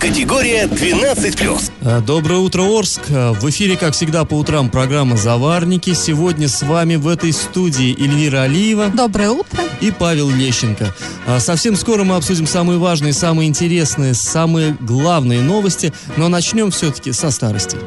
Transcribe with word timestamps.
Категория 0.00 0.64
12+. 0.66 1.70
А, 1.82 2.00
Доброе 2.00 2.38
утро, 2.40 2.62
Орск. 2.62 3.00
А, 3.10 3.32
В 3.32 3.48
эфире, 3.50 3.76
как 3.76 3.94
всегда, 3.94 4.24
по 4.24 4.34
утрам 4.34 4.68
программа 4.68 5.16
«Заварники». 5.16 5.94
Сегодня 5.94 6.48
с 6.48 6.62
вами 6.62 6.96
в 6.96 7.08
этой 7.08 7.32
студии 7.32 7.92
Эльвира 8.00 8.42
Алиева 8.42 8.88
Доброе 8.88 9.30
утро. 9.30 9.58
и 9.80 9.90
Павел 9.90 10.28
Лещенко. 10.30 10.94
А, 11.26 11.40
Совсем 11.40 11.76
скоро 11.76 12.04
мы 12.04 12.16
обсудим 12.16 12.46
самые 12.46 12.78
важные, 12.78 13.12
самые 13.12 13.48
интересные, 13.48 14.14
самые 14.14 14.76
главные 14.80 15.40
новости, 15.40 15.92
но 16.16 16.28
начнем 16.28 16.70
все-таки 16.70 17.12
со 17.12 17.30
старости. 17.30 17.78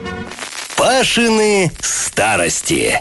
Пашины 0.76 1.72
старости. 1.82 3.00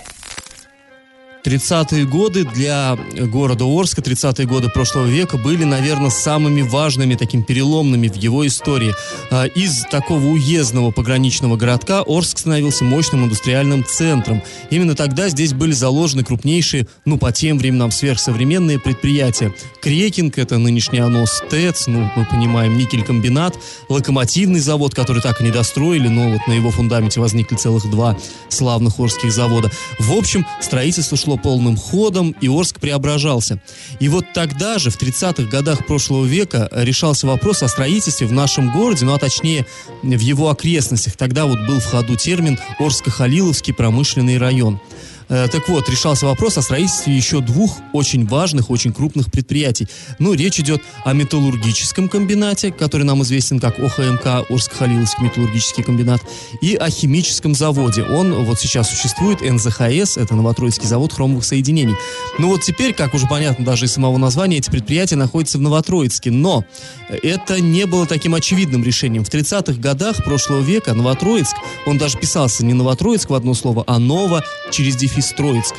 30-е 1.44 2.04
годы 2.04 2.44
для 2.44 2.98
города 3.32 3.64
Орска, 3.64 4.00
30-е 4.00 4.46
годы 4.46 4.68
прошлого 4.68 5.06
века 5.06 5.38
были, 5.38 5.64
наверное, 5.64 6.10
самыми 6.10 6.62
важными, 6.62 7.14
такими 7.14 7.42
переломными 7.42 8.08
в 8.08 8.16
его 8.16 8.46
истории. 8.46 8.94
А, 9.30 9.44
Из 9.46 9.84
такого 9.90 10.24
уездного 10.24 10.90
пограничного 10.90 11.56
городка 11.56 12.02
Орск 12.06 12.38
становился 12.38 12.84
мощным 12.84 13.24
индустриальным 13.24 13.84
центром. 13.84 14.42
Именно 14.70 14.94
тогда 14.94 15.28
здесь 15.28 15.52
были 15.52 15.72
заложены 15.72 16.24
крупнейшие, 16.24 16.86
ну, 17.04 17.18
по 17.18 17.32
тем 17.32 17.58
временам, 17.58 17.90
сверхсовременные 17.90 18.78
предприятия. 18.78 19.54
Крекинг, 19.80 20.38
это 20.38 20.58
нынешний 20.58 20.98
анос 20.98 21.42
ТЭЦ, 21.50 21.86
ну, 21.86 22.10
мы 22.16 22.24
понимаем, 22.24 22.76
никель-комбинат, 22.76 23.56
локомотивный 23.88 24.60
завод, 24.60 24.94
который 24.94 25.22
так 25.22 25.40
и 25.40 25.44
не 25.44 25.50
достроили, 25.50 26.08
но 26.08 26.30
вот 26.32 26.46
на 26.46 26.52
его 26.52 26.70
фундаменте 26.70 27.20
возникли 27.20 27.56
целых 27.56 27.88
два 27.90 28.16
славных 28.48 28.98
орских 28.98 29.32
завода. 29.32 29.70
В 29.98 30.12
общем, 30.12 30.44
строительство 30.60 31.16
шло 31.16 31.27
полным 31.36 31.76
ходом, 31.76 32.34
и 32.40 32.48
Орск 32.48 32.80
преображался. 32.80 33.60
И 34.00 34.08
вот 34.08 34.24
тогда 34.34 34.78
же, 34.78 34.90
в 34.90 35.00
30-х 35.00 35.44
годах 35.50 35.86
прошлого 35.86 36.24
века, 36.24 36.68
решался 36.72 37.26
вопрос 37.26 37.62
о 37.62 37.68
строительстве 37.68 38.26
в 38.26 38.32
нашем 38.32 38.72
городе, 38.72 39.04
ну 39.04 39.14
а 39.14 39.18
точнее 39.18 39.66
в 40.02 40.20
его 40.20 40.50
окрестностях. 40.50 41.16
Тогда 41.16 41.46
вот 41.46 41.60
был 41.66 41.80
в 41.80 41.84
ходу 41.84 42.16
термин 42.16 42.58
Орско-Халиловский 42.78 43.74
промышленный 43.74 44.38
район. 44.38 44.80
Э, 45.28 45.46
Так 45.48 45.68
вот, 45.68 45.88
решался 45.88 46.26
вопрос 46.26 46.56
о 46.58 46.62
строительстве 46.62 47.14
еще 47.14 47.40
двух 47.40 47.78
очень 47.92 48.26
важных, 48.26 48.70
очень 48.70 48.92
крупных 48.92 49.30
предприятий. 49.30 49.86
Ну, 50.18 50.34
речь 50.34 50.58
идет 50.60 50.82
о 51.04 51.12
металлургическом 51.12 52.08
комбинате, 52.08 52.72
который 52.72 53.02
нам 53.02 53.22
известен 53.22 53.60
как 53.60 53.78
ОХМК, 53.78 54.50
Орско-Халиловский 54.50 55.24
металлургический 55.24 55.82
комбинат, 55.82 56.20
и 56.62 56.74
о 56.74 56.88
химическом 56.90 57.54
заводе. 57.54 58.02
Он 58.02 58.44
вот 58.44 58.58
сейчас 58.58 58.90
существует, 58.90 59.40
НЗХС, 59.42 60.16
это 60.16 60.34
Новотроицкий 60.34 60.88
завод 60.88 61.12
хромовых 61.12 61.44
соединений. 61.44 61.94
Ну 62.38 62.48
вот 62.48 62.62
теперь, 62.62 62.94
как 62.94 63.14
уже 63.14 63.26
понятно 63.26 63.64
даже 63.64 63.86
из 63.86 63.92
самого 63.92 64.16
названия, 64.16 64.58
эти 64.58 64.70
предприятия 64.70 65.16
находятся 65.16 65.58
в 65.58 65.60
Новотроицке, 65.60 66.30
но 66.30 66.64
это 67.08 67.60
не 67.60 67.86
было 67.86 68.06
таким 68.06 68.34
очевидным 68.34 68.82
решением. 68.82 69.24
В 69.24 69.28
30-х 69.30 69.80
годах 69.80 70.24
прошлого 70.24 70.60
века 70.60 70.94
Новотроицк, 70.94 71.54
он 71.86 71.98
даже 71.98 72.18
писался 72.18 72.64
не 72.64 72.74
Новотроицк 72.74 73.30
в 73.30 73.34
одно 73.34 73.54
слово, 73.54 73.84
а 73.86 73.98
Ново 73.98 74.42
через 74.70 74.96
дефис 74.96 75.17
Троицк. 75.26 75.74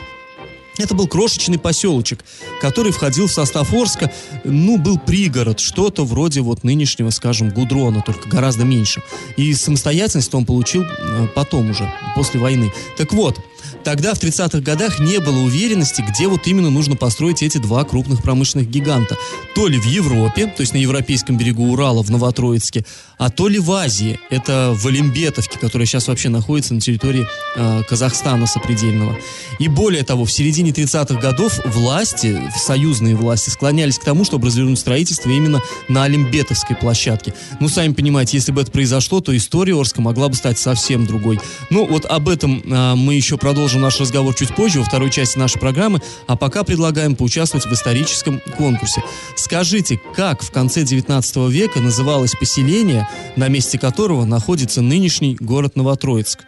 Это 0.79 0.95
был 0.95 1.07
крошечный 1.07 1.59
поселочек, 1.59 2.23
который 2.61 2.93
входил 2.93 3.27
в 3.27 3.31
состав 3.31 3.73
Орска, 3.73 4.11
ну, 4.45 4.77
был 4.77 4.97
пригород, 4.97 5.59
что-то 5.59 6.05
вроде 6.05 6.39
вот 6.39 6.63
нынешнего, 6.63 7.09
скажем, 7.09 7.49
Гудрона, 7.49 8.01
только 8.01 8.29
гораздо 8.29 8.63
меньше. 8.63 9.03
И 9.35 9.53
самостоятельность 9.53 10.33
он 10.33 10.45
получил 10.45 10.83
э, 10.83 11.27
потом 11.35 11.71
уже, 11.71 11.91
после 12.15 12.39
войны. 12.39 12.71
Так 12.97 13.11
вот, 13.11 13.37
тогда, 13.83 14.13
в 14.13 14.23
30-х 14.23 14.61
годах, 14.61 14.99
не 14.99 15.19
было 15.19 15.39
уверенности, 15.39 16.01
где 16.01 16.29
вот 16.29 16.47
именно 16.47 16.69
нужно 16.69 16.95
построить 16.95 17.43
эти 17.43 17.57
два 17.57 17.83
крупных 17.83 18.23
промышленных 18.23 18.69
гиганта. 18.69 19.17
То 19.55 19.67
ли 19.67 19.77
в 19.77 19.85
Европе, 19.85 20.45
то 20.45 20.61
есть 20.61 20.73
на 20.73 20.77
европейском 20.77 21.37
берегу 21.37 21.73
Урала, 21.73 22.03
в 22.03 22.09
Новотроицке, 22.09 22.85
а 23.19 23.29
то 23.29 23.49
ли 23.49 23.59
в 23.59 23.69
Азии, 23.73 24.17
это 24.29 24.73
в 24.73 24.87
Олимбетовке, 24.87 25.59
которая 25.59 25.85
сейчас 25.85 26.07
вообще 26.07 26.29
находится 26.29 26.73
на 26.73 26.79
территории 26.79 27.27
э, 27.57 27.83
Казахстана 27.87 28.47
сопредельного. 28.47 29.19
И 29.59 29.67
более 29.67 30.03
того, 30.03 30.23
в 30.23 30.31
середине 30.31 30.71
30-х 30.71 31.19
годов 31.19 31.59
власти, 31.65 32.41
союзные 32.55 33.17
власти, 33.17 33.49
склонялись 33.49 33.99
к 33.99 34.05
тому, 34.05 34.23
чтобы 34.23 34.47
развернуть 34.47 34.79
строительство 34.79 35.29
именно 35.29 35.61
на 35.89 36.05
Олимбетовской 36.05 36.77
площадке. 36.77 37.33
Ну, 37.59 37.67
сами 37.67 37.91
понимаете, 37.91 38.37
если 38.37 38.53
бы 38.53 38.61
это 38.61 38.71
произошло, 38.71 39.19
то 39.19 39.35
история 39.35 39.77
Орска 39.77 40.01
могла 40.01 40.29
бы 40.29 40.35
стать 40.35 40.57
совсем 40.57 41.05
другой. 41.05 41.41
Ну, 41.69 41.85
вот 41.85 42.05
об 42.05 42.29
этом 42.29 42.63
а, 42.71 42.95
мы 42.95 43.15
еще 43.15 43.37
продолжим 43.37 43.81
наш 43.81 43.99
разговор 43.99 44.33
чуть 44.33 44.55
позже, 44.55 44.79
во 44.79 44.85
второй 44.85 45.11
части 45.11 45.37
нашей 45.37 45.59
программы, 45.59 46.01
а 46.27 46.37
пока 46.37 46.63
предлагаем 46.63 47.17
поучаствовать 47.17 47.65
в 47.65 47.73
историческом 47.73 48.39
конкурсе. 48.57 49.03
Скажите, 49.35 49.99
как 50.15 50.41
в 50.41 50.51
конце 50.51 50.83
19 50.83 51.35
века 51.49 51.81
называлось 51.81 52.33
поселение, 52.39 53.08
на 53.35 53.47
месте 53.47 53.77
которого 53.77 54.25
находится 54.25 54.81
нынешний 54.81 55.35
город 55.39 55.75
Новотроицк? 55.75 56.39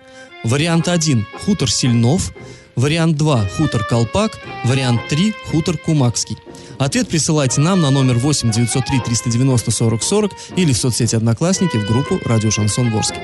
Вариант 0.44 0.88
1– 0.88 1.25
хутор 1.45 1.69
Сильнов, 1.69 2.33
вариант 2.75 3.17
2– 3.17 3.47
хутор 3.57 3.83
Колпак, 3.83 4.39
вариант 4.66 5.01
3– 5.09 5.33
хутор 5.51 5.77
Кумакский. 5.77 6.38
Ответ 6.79 7.07
присылайте 7.07 7.61
нам 7.61 7.81
на 7.81 7.91
номер 7.91 8.17
8 8.17 8.51
903 8.51 8.99
390 9.01 9.72
40 9.72 10.03
40 10.03 10.31
или 10.55 10.73
в 10.73 10.77
соцсети 10.77 11.16
Одноклассники 11.16 11.77
в 11.77 11.85
группу 11.85 12.19
«Радио 12.25 12.49
Шансон 12.49 12.89
Ворске». 12.89 13.22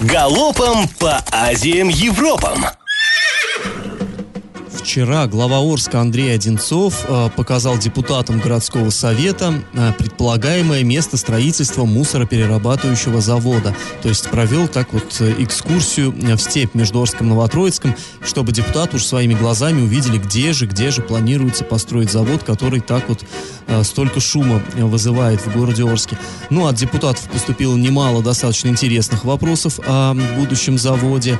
Галопом 0.00 0.88
по 0.98 1.22
Азиям 1.30 1.88
Европам. 1.88 2.64
Вчера 4.74 5.26
глава 5.26 5.58
Орска 5.58 6.00
Андрей 6.00 6.34
Одинцов 6.34 7.04
э, 7.08 7.30
показал 7.36 7.78
депутатам 7.78 8.40
городского 8.40 8.90
совета 8.90 9.54
э, 9.72 9.92
предполагаемое 9.96 10.82
место 10.82 11.16
строительства 11.16 11.84
мусороперерабатывающего 11.84 13.20
завода. 13.20 13.74
То 14.02 14.08
есть 14.08 14.28
провел 14.30 14.68
так 14.68 14.92
вот 14.92 15.16
э, 15.20 15.34
экскурсию 15.38 16.12
в 16.12 16.38
степь 16.38 16.74
между 16.74 17.00
Орском 17.00 17.28
и 17.28 17.30
Новотроицком, 17.30 17.94
чтобы 18.22 18.52
депутаты 18.52 18.96
уж 18.96 19.04
своими 19.04 19.34
глазами 19.34 19.80
увидели, 19.80 20.18
где 20.18 20.52
же, 20.52 20.66
где 20.66 20.90
же 20.90 21.02
планируется 21.02 21.64
построить 21.64 22.10
завод, 22.10 22.42
который 22.42 22.80
так 22.80 23.08
вот 23.08 23.24
столько 23.84 24.20
шума 24.20 24.62
вызывает 24.76 25.40
в 25.40 25.52
городе 25.56 25.84
Орске. 25.84 26.18
Ну, 26.50 26.66
от 26.66 26.74
депутатов 26.74 27.22
поступило 27.30 27.76
немало 27.76 28.22
достаточно 28.22 28.68
интересных 28.68 29.24
вопросов 29.24 29.80
о 29.86 30.14
будущем 30.36 30.78
заводе. 30.78 31.38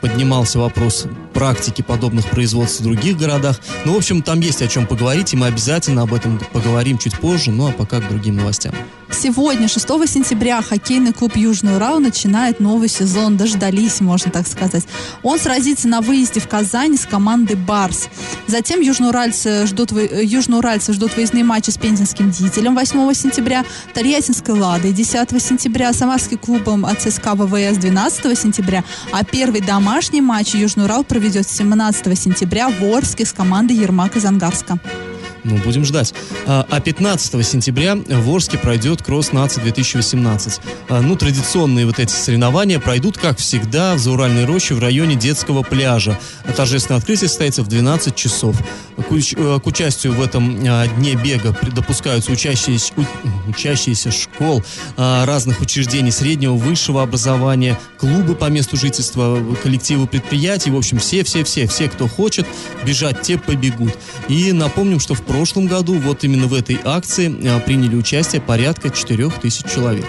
Поднимался 0.00 0.58
вопрос 0.58 1.06
практики 1.32 1.82
подобных 1.82 2.28
производств 2.32 2.80
в 2.80 2.82
других 2.82 3.16
городах. 3.16 3.60
Ну, 3.84 3.94
в 3.94 3.96
общем, 3.96 4.22
там 4.22 4.40
есть 4.40 4.62
о 4.62 4.68
чем 4.68 4.86
поговорить, 4.86 5.32
и 5.32 5.36
мы 5.36 5.46
обязательно 5.46 6.02
об 6.02 6.12
этом 6.12 6.40
поговорим 6.52 6.98
чуть 6.98 7.16
позже, 7.18 7.52
ну 7.52 7.68
а 7.68 7.72
пока 7.72 8.00
к 8.00 8.08
другим 8.08 8.36
новостям. 8.36 8.74
Сегодня, 9.12 9.68
6 9.68 9.86
сентября, 10.08 10.62
хоккейный 10.62 11.12
клуб 11.12 11.36
Южный 11.36 11.76
Урал 11.76 12.00
начинает 12.00 12.60
новый 12.60 12.88
сезон. 12.88 13.36
Дождались, 13.36 14.00
можно 14.00 14.30
так 14.30 14.48
сказать. 14.48 14.84
Он 15.22 15.38
сразится 15.38 15.86
на 15.86 16.00
выезде 16.00 16.40
в 16.40 16.48
Казани 16.48 16.96
с 16.96 17.06
командой 17.06 17.54
«Барс». 17.54 18.08
Затем 18.46 18.80
южноуральцы 18.80 19.66
ждут, 19.66 19.92
э, 19.92 20.24
южноуральцы 20.24 20.92
ждут 20.92 21.14
выездные 21.14 21.44
матчи 21.44 21.70
с 21.70 21.78
пензенским 21.78 22.30
«Дителем» 22.30 22.74
8 22.74 23.14
сентября, 23.14 23.64
Тольяттинской 23.94 24.58
«Ладой» 24.58 24.92
10 24.92 25.40
сентября, 25.40 25.92
Самарским 25.92 26.38
клубом 26.38 26.86
ЦСКА 26.98 27.34
ВВС 27.34 27.76
12 27.76 28.38
сентября, 28.38 28.82
а 29.12 29.24
первый 29.24 29.60
домашний 29.60 30.20
матч 30.20 30.54
Южный 30.54 30.86
Урал 30.86 31.04
проведет 31.04 31.48
17 31.48 32.18
сентября 32.18 32.68
в 32.68 32.82
Орске 32.82 33.24
с 33.24 33.32
командой 33.32 33.76
«Ермак» 33.76 34.16
из 34.16 34.24
Ангарска. 34.24 34.78
Ну, 35.44 35.56
будем 35.58 35.84
ждать. 35.84 36.14
А 36.46 36.66
а 36.70 36.80
15 36.80 37.46
сентября 37.46 37.96
в 37.96 38.30
Орске 38.30 38.58
пройдет 38.58 39.02
кросс 39.02 39.32
нации 39.32 39.60
2018. 39.60 40.60
А, 40.88 41.00
Ну, 41.00 41.16
традиционные 41.16 41.86
вот 41.86 41.98
эти 41.98 42.12
соревнования 42.12 42.78
пройдут, 42.78 43.18
как 43.18 43.38
всегда, 43.38 43.94
в 43.94 43.98
Зауральной 43.98 44.44
роще 44.44 44.74
в 44.74 44.78
районе 44.78 45.16
детского 45.16 45.62
пляжа. 45.62 46.18
А 46.44 46.52
Торжественное 46.52 46.98
открытие 46.98 47.28
состоится 47.28 47.62
в 47.62 47.68
12 47.68 48.14
часов. 48.14 48.56
Э, 48.96 49.60
к 49.62 49.66
участию 49.66 50.12
в 50.14 50.22
этом 50.22 50.58
а, 50.66 50.86
дне 50.86 51.14
бега 51.14 51.56
допускаются 51.74 52.32
учащиеся, 52.32 52.92
учащиеся 53.48 54.10
школ, 54.10 54.62
а, 54.96 55.24
разных 55.26 55.60
учреждений 55.60 56.10
среднего, 56.10 56.54
высшего 56.54 57.02
образования, 57.02 57.78
клубы 57.98 58.34
по 58.34 58.46
месту 58.46 58.76
жительства, 58.76 59.38
коллективы 59.62 60.06
предприятий, 60.06 60.70
в 60.70 60.76
общем, 60.76 60.98
все-все-все, 60.98 61.66
все, 61.66 61.88
кто 61.88 62.08
хочет 62.08 62.46
бежать, 62.84 63.22
те 63.22 63.38
побегут. 63.38 63.92
И 64.28 64.52
напомним, 64.52 65.00
что 65.00 65.14
в 65.14 65.22
прошлом 65.32 65.66
году 65.66 65.94
вот 65.94 66.24
именно 66.24 66.46
в 66.46 66.52
этой 66.52 66.78
акции 66.84 67.34
а, 67.48 67.58
приняли 67.58 67.96
участие 67.96 68.42
порядка 68.42 68.90
4000 68.90 69.66
человек. 69.66 70.04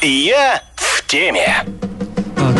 Я 0.00 0.62
в 0.74 1.06
теме. 1.06 1.66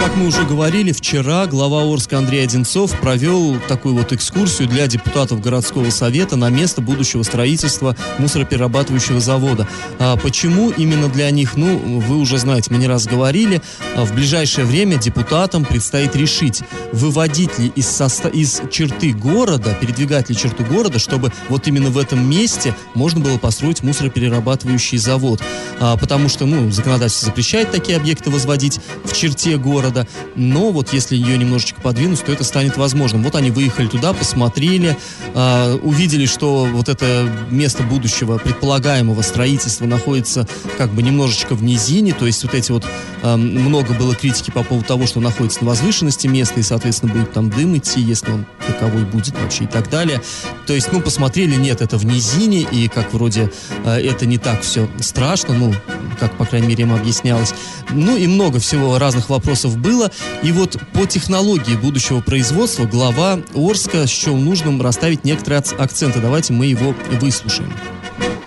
Как 0.00 0.14
мы 0.14 0.28
уже 0.28 0.44
говорили, 0.44 0.92
вчера 0.92 1.46
глава 1.46 1.82
Орска 1.82 2.18
Андрей 2.18 2.44
Одинцов 2.44 2.98
провел 3.00 3.58
такую 3.66 3.96
вот 3.96 4.12
экскурсию 4.12 4.68
для 4.68 4.86
депутатов 4.86 5.40
городского 5.40 5.90
совета 5.90 6.36
на 6.36 6.50
место 6.50 6.80
будущего 6.80 7.24
строительства 7.24 7.96
мусороперерабатывающего 8.18 9.18
завода. 9.18 9.66
А 9.98 10.16
почему 10.16 10.70
именно 10.70 11.08
для 11.08 11.28
них? 11.32 11.56
Ну, 11.56 12.00
вы 12.00 12.18
уже 12.18 12.38
знаете, 12.38 12.70
мы 12.70 12.78
не 12.78 12.86
раз 12.86 13.06
говорили, 13.06 13.60
а 13.96 14.04
в 14.04 14.14
ближайшее 14.14 14.66
время 14.66 14.98
депутатам 14.98 15.64
предстоит 15.64 16.14
решить, 16.14 16.62
выводить 16.92 17.58
ли 17.58 17.72
из, 17.74 17.86
соста- 17.86 18.30
из 18.30 18.62
черты 18.70 19.12
города, 19.12 19.76
передвигать 19.80 20.30
ли 20.30 20.36
черту 20.36 20.64
города, 20.64 21.00
чтобы 21.00 21.32
вот 21.48 21.66
именно 21.66 21.90
в 21.90 21.98
этом 21.98 22.24
месте 22.24 22.72
можно 22.94 23.18
было 23.20 23.36
построить 23.36 23.82
мусороперерабатывающий 23.82 24.98
завод. 24.98 25.42
А, 25.80 25.96
потому 25.96 26.28
что, 26.28 26.46
ну, 26.46 26.70
законодательство 26.70 27.26
запрещает 27.26 27.72
такие 27.72 27.98
объекты 27.98 28.30
возводить 28.30 28.78
в 29.04 29.12
черте 29.12 29.56
города, 29.56 29.87
но 30.34 30.70
вот 30.70 30.92
если 30.92 31.16
ее 31.16 31.38
немножечко 31.38 31.80
подвинуть, 31.80 32.22
то 32.24 32.32
это 32.32 32.44
станет 32.44 32.76
возможным. 32.76 33.22
Вот 33.22 33.34
они 33.34 33.50
выехали 33.50 33.86
туда, 33.86 34.12
посмотрели, 34.12 34.96
э, 35.34 35.78
увидели, 35.82 36.26
что 36.26 36.64
вот 36.64 36.88
это 36.88 37.28
место 37.50 37.82
будущего 37.82 38.38
предполагаемого 38.38 39.22
строительства 39.22 39.86
находится 39.86 40.46
как 40.76 40.92
бы 40.92 41.02
немножечко 41.02 41.54
в 41.54 41.62
низине, 41.62 42.12
то 42.12 42.26
есть 42.26 42.42
вот 42.44 42.54
эти 42.54 42.72
вот 42.72 42.84
э, 43.22 43.36
много 43.36 43.94
было 43.94 44.14
критики 44.14 44.50
по 44.50 44.62
поводу 44.62 44.86
того, 44.86 45.06
что 45.06 45.20
находится 45.20 45.64
на 45.64 45.70
возвышенности 45.70 46.26
места, 46.26 46.60
и, 46.60 46.62
соответственно, 46.62 47.12
будет 47.12 47.32
там 47.32 47.50
дым 47.50 47.76
идти, 47.76 48.00
если 48.00 48.30
он 48.30 48.46
таковой 48.66 49.04
будет 49.04 49.34
вообще 49.40 49.64
и 49.64 49.66
так 49.66 49.90
далее. 49.90 50.20
То 50.66 50.74
есть, 50.74 50.92
ну, 50.92 51.00
посмотрели, 51.00 51.54
нет, 51.54 51.80
это 51.80 51.96
в 51.96 52.04
низине, 52.04 52.60
и 52.60 52.88
как 52.88 53.12
вроде 53.12 53.50
э, 53.84 53.96
это 54.00 54.26
не 54.26 54.38
так 54.38 54.62
все 54.62 54.88
страшно, 55.00 55.54
ну, 55.54 55.74
как, 56.20 56.36
по 56.36 56.44
крайней 56.44 56.68
мере, 56.68 56.84
им 56.84 56.94
объяснялось. 56.94 57.54
Ну, 57.90 58.16
и 58.16 58.26
много 58.26 58.58
всего 58.58 58.98
разных 58.98 59.30
вопросов 59.30 59.77
было. 59.78 60.10
И 60.42 60.52
вот 60.52 60.76
по 60.92 61.06
технологии 61.06 61.76
будущего 61.76 62.20
производства 62.20 62.84
глава 62.84 63.40
Орска 63.54 64.06
счел 64.06 64.36
нужным 64.36 64.82
расставить 64.82 65.24
некоторые 65.24 65.62
акценты. 65.78 66.20
Давайте 66.20 66.52
мы 66.52 66.66
его 66.66 66.94
выслушаем. 67.20 67.72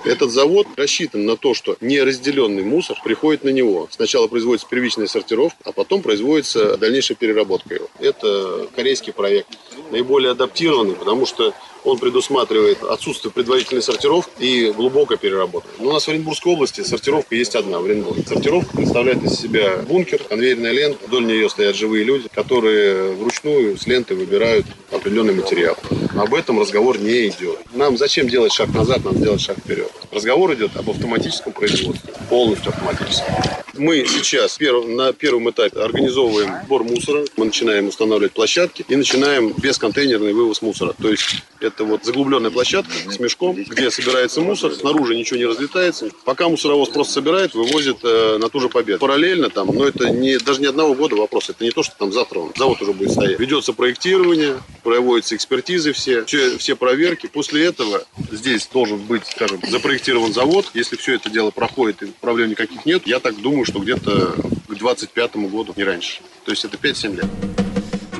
Этот 0.03 0.31
завод 0.31 0.67
рассчитан 0.77 1.25
на 1.25 1.37
то, 1.37 1.53
что 1.53 1.77
неразделенный 1.79 2.63
мусор 2.63 2.97
приходит 3.03 3.43
на 3.43 3.49
него. 3.49 3.87
Сначала 3.91 4.27
производится 4.27 4.67
первичная 4.67 5.05
сортировка, 5.05 5.57
а 5.63 5.71
потом 5.71 6.01
производится 6.01 6.75
дальнейшая 6.77 7.15
переработка 7.15 7.75
его. 7.75 7.87
Это 7.99 8.67
корейский 8.75 9.13
проект, 9.13 9.47
наиболее 9.91 10.31
адаптированный, 10.31 10.95
потому 10.95 11.25
что 11.27 11.53
он 11.83 11.97
предусматривает 11.97 12.83
отсутствие 12.83 13.31
предварительной 13.31 13.81
сортировки 13.81 14.31
и 14.39 14.71
глубокой 14.71 15.17
переработки. 15.17 15.69
Но 15.79 15.89
у 15.89 15.93
нас 15.93 16.05
в 16.05 16.09
Оренбургской 16.09 16.53
области 16.53 16.81
сортировка 16.81 17.35
есть 17.35 17.55
одна 17.55 17.79
в 17.79 17.85
Оренбурге. 17.85 18.23
Сортировка 18.27 18.75
представляет 18.77 19.23
из 19.23 19.39
себя 19.39 19.77
бункер, 19.87 20.23
конвейерная 20.23 20.71
лента. 20.71 21.05
Вдоль 21.07 21.25
нее 21.25 21.49
стоят 21.49 21.75
живые 21.75 22.03
люди, 22.03 22.27
которые 22.33 23.13
вручную 23.13 23.77
с 23.77 23.87
ленты 23.87 24.15
выбирают 24.15 24.65
определенный 24.91 25.33
материал. 25.33 25.75
Об 26.15 26.33
этом 26.33 26.59
разговор 26.59 26.99
не 26.99 27.27
идет. 27.27 27.59
Нам 27.73 27.97
зачем 27.97 28.27
делать 28.27 28.53
шаг 28.53 28.69
назад, 28.73 29.03
надо 29.03 29.19
делать 29.19 29.41
шаг 29.41 29.57
вперед. 29.57 29.91
Разговор 30.11 30.53
идет 30.53 30.75
об 30.75 30.89
автоматическом 30.89 31.53
производстве, 31.53 32.13
полностью 32.29 32.69
автоматическом. 32.69 33.33
Мы 33.73 34.05
сейчас 34.05 34.59
на 34.59 35.13
первом 35.13 35.49
этапе 35.49 35.79
организовываем 35.79 36.51
сбор 36.65 36.83
мусора, 36.83 37.25
мы 37.37 37.45
начинаем 37.45 37.87
устанавливать 37.87 38.33
площадки 38.33 38.85
и 38.87 38.95
начинаем 38.95 39.53
бесконтейнерный 39.53 40.33
вывоз 40.33 40.61
мусора. 40.61 40.93
То 41.01 41.09
есть 41.09 41.43
это 41.59 41.85
вот 41.85 42.03
заглубленная 42.03 42.51
площадка 42.51 42.91
с 43.09 43.19
мешком, 43.19 43.55
где 43.55 43.89
собирается 43.89 44.41
мусор, 44.41 44.73
снаружи 44.73 45.15
ничего 45.15 45.37
не 45.37 45.45
разлетается. 45.45 46.09
Пока 46.25 46.49
мусоровоз 46.49 46.89
просто 46.89 47.13
собирает, 47.13 47.53
вывозит 47.53 47.97
э, 48.03 48.37
на 48.39 48.49
ту 48.49 48.59
же 48.59 48.69
победу. 48.69 48.99
Параллельно 48.99 49.49
там, 49.49 49.67
но 49.67 49.87
это 49.87 50.09
не, 50.09 50.37
даже 50.37 50.59
не 50.59 50.67
одного 50.67 50.93
года 50.93 51.15
вопрос, 51.15 51.49
это 51.49 51.63
не 51.63 51.71
то, 51.71 51.83
что 51.83 51.95
там 51.97 52.11
завтра 52.11 52.39
он, 52.39 52.51
завод 52.55 52.81
уже 52.81 52.93
будет 52.93 53.11
стоять. 53.11 53.39
Ведется 53.39 53.73
проектирование, 53.73 54.57
проводятся 54.83 55.35
экспертизы 55.35 55.93
все, 55.93 56.25
все, 56.25 56.57
все 56.57 56.75
проверки. 56.75 57.27
После 57.27 57.65
этого 57.65 58.03
здесь 58.31 58.67
должен 58.71 58.97
быть, 58.97 59.25
скажем, 59.27 59.61
запроектирован 59.67 60.33
завод. 60.33 60.69
Если 60.73 60.95
все 60.97 61.15
это 61.15 61.29
дело 61.29 61.51
проходит 61.51 62.03
и 62.03 62.07
проблем 62.19 62.49
никаких 62.49 62.85
нет, 62.85 63.03
я 63.05 63.19
так 63.19 63.39
думаю, 63.39 63.60
что 63.65 63.79
где-то 63.79 64.35
к 64.67 64.77
25 64.77 65.35
году, 65.35 65.73
не 65.75 65.83
раньше. 65.83 66.21
То 66.45 66.51
есть 66.51 66.65
это 66.65 66.77
5-7 66.77 67.15
лет. 67.15 67.25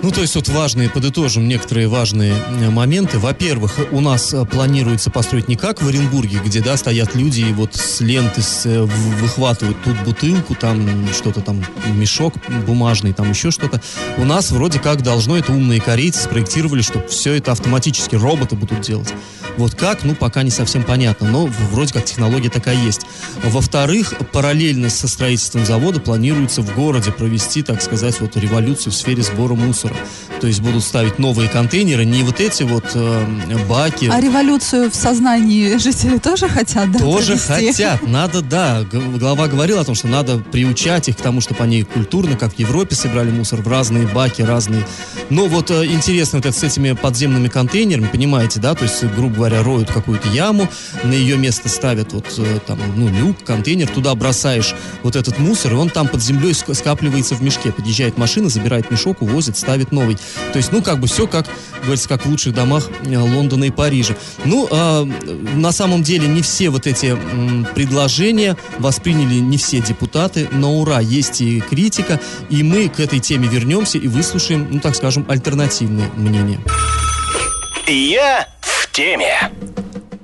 Ну, 0.04 0.10
то 0.10 0.22
есть 0.22 0.34
вот 0.34 0.50
важные, 0.50 0.90
подытожим 0.90 1.48
некоторые 1.48 1.88
важные 1.88 2.34
э, 2.34 2.70
моменты. 2.72 3.20
Во-первых, 3.20 3.78
у 3.92 4.02
нас 4.02 4.34
э, 4.34 4.44
планируется 4.46 5.12
построить 5.12 5.48
не 5.48 5.56
как 5.56 5.80
в 5.84 5.88
Оренбурге, 5.88 6.40
где, 6.44 6.60
да, 6.60 6.76
стоят 6.76 7.14
люди 7.14 7.42
и 7.42 7.54
вот 7.54 7.76
с 7.76 8.02
ленты 8.02 8.42
с, 8.42 8.66
э, 8.66 8.82
выхватывают 8.82 9.78
тут 9.84 9.96
бутылку, 10.04 10.56
там 10.56 11.08
что-то 11.14 11.42
там, 11.42 11.64
мешок 11.94 12.34
бумажный, 12.66 13.14
там 13.14 13.30
еще 13.30 13.52
что-то. 13.52 13.80
У 14.18 14.26
нас 14.26 14.50
вроде 14.50 14.80
как 14.80 15.04
должно, 15.04 15.38
это 15.38 15.52
умные 15.52 15.80
корейцы 15.80 16.24
спроектировали, 16.24 16.82
что 16.82 17.08
все 17.08 17.34
это 17.34 17.52
автоматически 17.52 18.16
роботы 18.16 18.56
будут 18.56 18.82
делать. 18.82 19.14
Вот 19.62 19.76
как, 19.76 20.04
ну, 20.04 20.16
пока 20.16 20.42
не 20.42 20.50
совсем 20.50 20.82
понятно, 20.82 21.30
но 21.30 21.46
вроде 21.72 21.94
как 21.94 22.06
технология 22.06 22.50
такая 22.50 22.76
есть. 22.84 23.02
Во-вторых, 23.44 24.16
параллельно 24.32 24.90
со 24.90 25.08
строительством 25.08 25.68
завода 25.68 26.00
планируется 26.00 26.64
в 26.64 26.74
городе 26.74 27.12
провести, 27.12 27.62
так 27.62 27.80
сказать, 27.84 28.20
вот 28.22 28.36
революцию 28.38 28.92
в 28.92 28.96
сфере 28.96 29.22
сбора 29.22 29.54
мусора. 29.54 29.96
То 30.40 30.48
есть 30.48 30.62
будут 30.62 30.84
ставить 30.84 31.20
новые 31.20 31.48
контейнеры, 31.48 32.06
не 32.06 32.24
вот 32.24 32.40
эти 32.40 32.64
вот 32.64 32.86
э, 32.96 33.26
баки. 33.70 34.10
А 34.12 34.20
революцию 34.20 34.90
в 34.90 34.96
сознании 34.96 35.78
жителей 35.78 36.18
тоже 36.18 36.50
хотят, 36.50 36.92
да? 36.92 36.98
Тоже 36.98 37.38
провести? 37.38 37.84
хотят. 37.84 38.02
Надо, 38.08 38.42
да. 38.42 38.82
Глава 38.92 39.48
говорил 39.48 39.78
о 39.78 39.86
том, 39.86 39.94
что 39.94 40.08
надо 40.08 40.40
приучать 40.40 41.08
их 41.08 41.18
к 41.18 41.22
тому, 41.22 41.40
чтобы 41.40 41.64
они 41.64 41.84
культурно, 41.84 42.36
как 42.36 42.56
в 42.56 42.58
Европе, 42.58 42.96
собирали 42.96 43.30
мусор 43.30 43.62
в 43.62 43.68
разные 43.68 44.08
баки, 44.08 44.42
разные. 44.42 44.84
Но 45.30 45.46
вот 45.46 45.70
э, 45.70 45.86
интересно 45.86 46.40
вот 46.40 46.48
это 46.48 46.58
с 46.58 46.64
этими 46.64 46.94
подземными 46.94 47.48
контейнерами, 47.48 48.08
понимаете, 48.08 48.60
да? 48.60 48.74
То 48.74 48.86
есть, 48.86 49.04
грубо 49.04 49.36
говоря, 49.36 49.51
роют 49.60 49.92
какую-то 49.92 50.28
яму, 50.30 50.70
на 51.04 51.14
ее 51.14 51.38
место 51.38 51.70
ставят 51.70 52.14
вот 52.14 52.26
э, 52.38 52.60
там, 52.66 52.80
ну, 52.96 53.10
люк, 53.10 53.44
контейнер, 53.44 53.88
туда 53.88 54.16
бросаешь 54.16 54.76
вот 55.04 55.16
этот 55.16 55.40
мусор, 55.40 55.74
и 55.74 55.76
он 55.76 55.90
там 55.90 56.08
под 56.08 56.22
землей 56.22 56.54
скапливается 56.54 57.36
в 57.36 57.42
мешке. 57.42 57.72
Подъезжает 57.72 58.18
машина, 58.18 58.50
забирает 58.50 58.92
мешок, 58.92 59.22
увозит, 59.22 59.58
ставит 59.58 59.92
новый. 59.92 60.18
То 60.54 60.58
есть, 60.58 60.72
ну, 60.72 60.82
как 60.82 61.00
бы 61.00 61.08
все, 61.08 61.28
как 61.28 61.48
говорится, 61.82 62.08
как 62.10 62.26
в 62.26 62.30
лучших 62.30 62.54
домах 62.54 62.90
э, 63.04 63.18
Лондона 63.18 63.66
и 63.66 63.72
Парижа. 63.72 64.16
Ну, 64.46 64.68
э, 64.70 65.04
на 65.56 65.72
самом 65.72 66.04
деле, 66.04 66.28
не 66.28 66.42
все 66.42 66.70
вот 66.70 66.88
эти 66.88 67.08
м, 67.08 67.68
предложения 67.76 68.58
восприняли 68.80 69.36
не 69.36 69.58
все 69.58 69.82
депутаты, 69.82 70.48
но 70.52 70.80
ура, 70.80 71.00
есть 71.00 71.42
и 71.42 71.60
критика, 71.60 72.20
и 72.50 72.64
мы 72.64 72.90
к 72.90 73.00
этой 73.00 73.20
теме 73.20 73.48
вернемся 73.48 73.98
и 73.98 74.08
выслушаем, 74.08 74.68
ну, 74.72 74.80
так 74.80 74.96
скажем, 74.96 75.26
альтернативные 75.28 76.10
мнения. 76.16 76.60
Я 77.88 78.48
теме. 78.92 79.52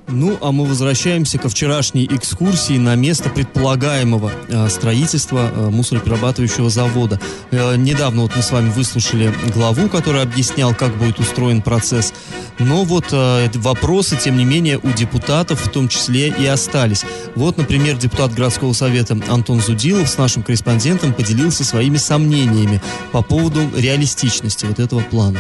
Ну, 0.10 0.38
а 0.42 0.54
мы 0.54 0.66
возвращаемся 0.66 1.38
ко 1.38 1.50
вчерашней 1.50 2.06
экскурсии 2.06 2.78
на 2.78 2.96
место 2.96 3.30
предполагаемого 3.30 4.32
э, 4.48 4.70
строительства 4.70 5.52
э, 5.54 5.70
мусороперерабатывающего 5.70 6.70
завода. 6.70 7.20
Э, 7.52 7.76
недавно 7.76 8.22
вот 8.22 8.34
мы 8.34 8.42
с 8.42 8.52
вами 8.52 8.70
выслушали 8.70 9.34
главу, 9.54 9.90
который 9.90 10.22
объяснял, 10.22 10.74
как 10.74 10.96
будет 10.98 11.20
устроен 11.20 11.62
процесс. 11.62 12.14
Но 12.58 12.86
вот 12.86 13.12
вопросы, 13.12 14.18
тем 14.18 14.38
не 14.38 14.46
менее, 14.46 14.80
у 14.80 14.90
депутатов 14.92 15.64
в 15.64 15.70
том 15.70 15.88
числе 15.88 16.30
и 16.30 16.46
остались. 16.48 17.06
Вот, 17.36 17.58
например, 17.58 17.98
депутат 17.98 18.34
городского 18.34 18.74
совета 18.74 19.16
Антон 19.28 19.62
Зудилов 19.62 20.10
с 20.10 20.18
нашим 20.18 20.42
корреспондентом 20.42 21.14
поделился 21.14 21.64
своими 21.64 21.98
сомнениями 21.98 22.82
по 23.12 23.22
поводу 23.22 23.60
реалистичности 23.76 24.66
вот 24.66 24.80
этого 24.80 25.02
плана 25.02 25.40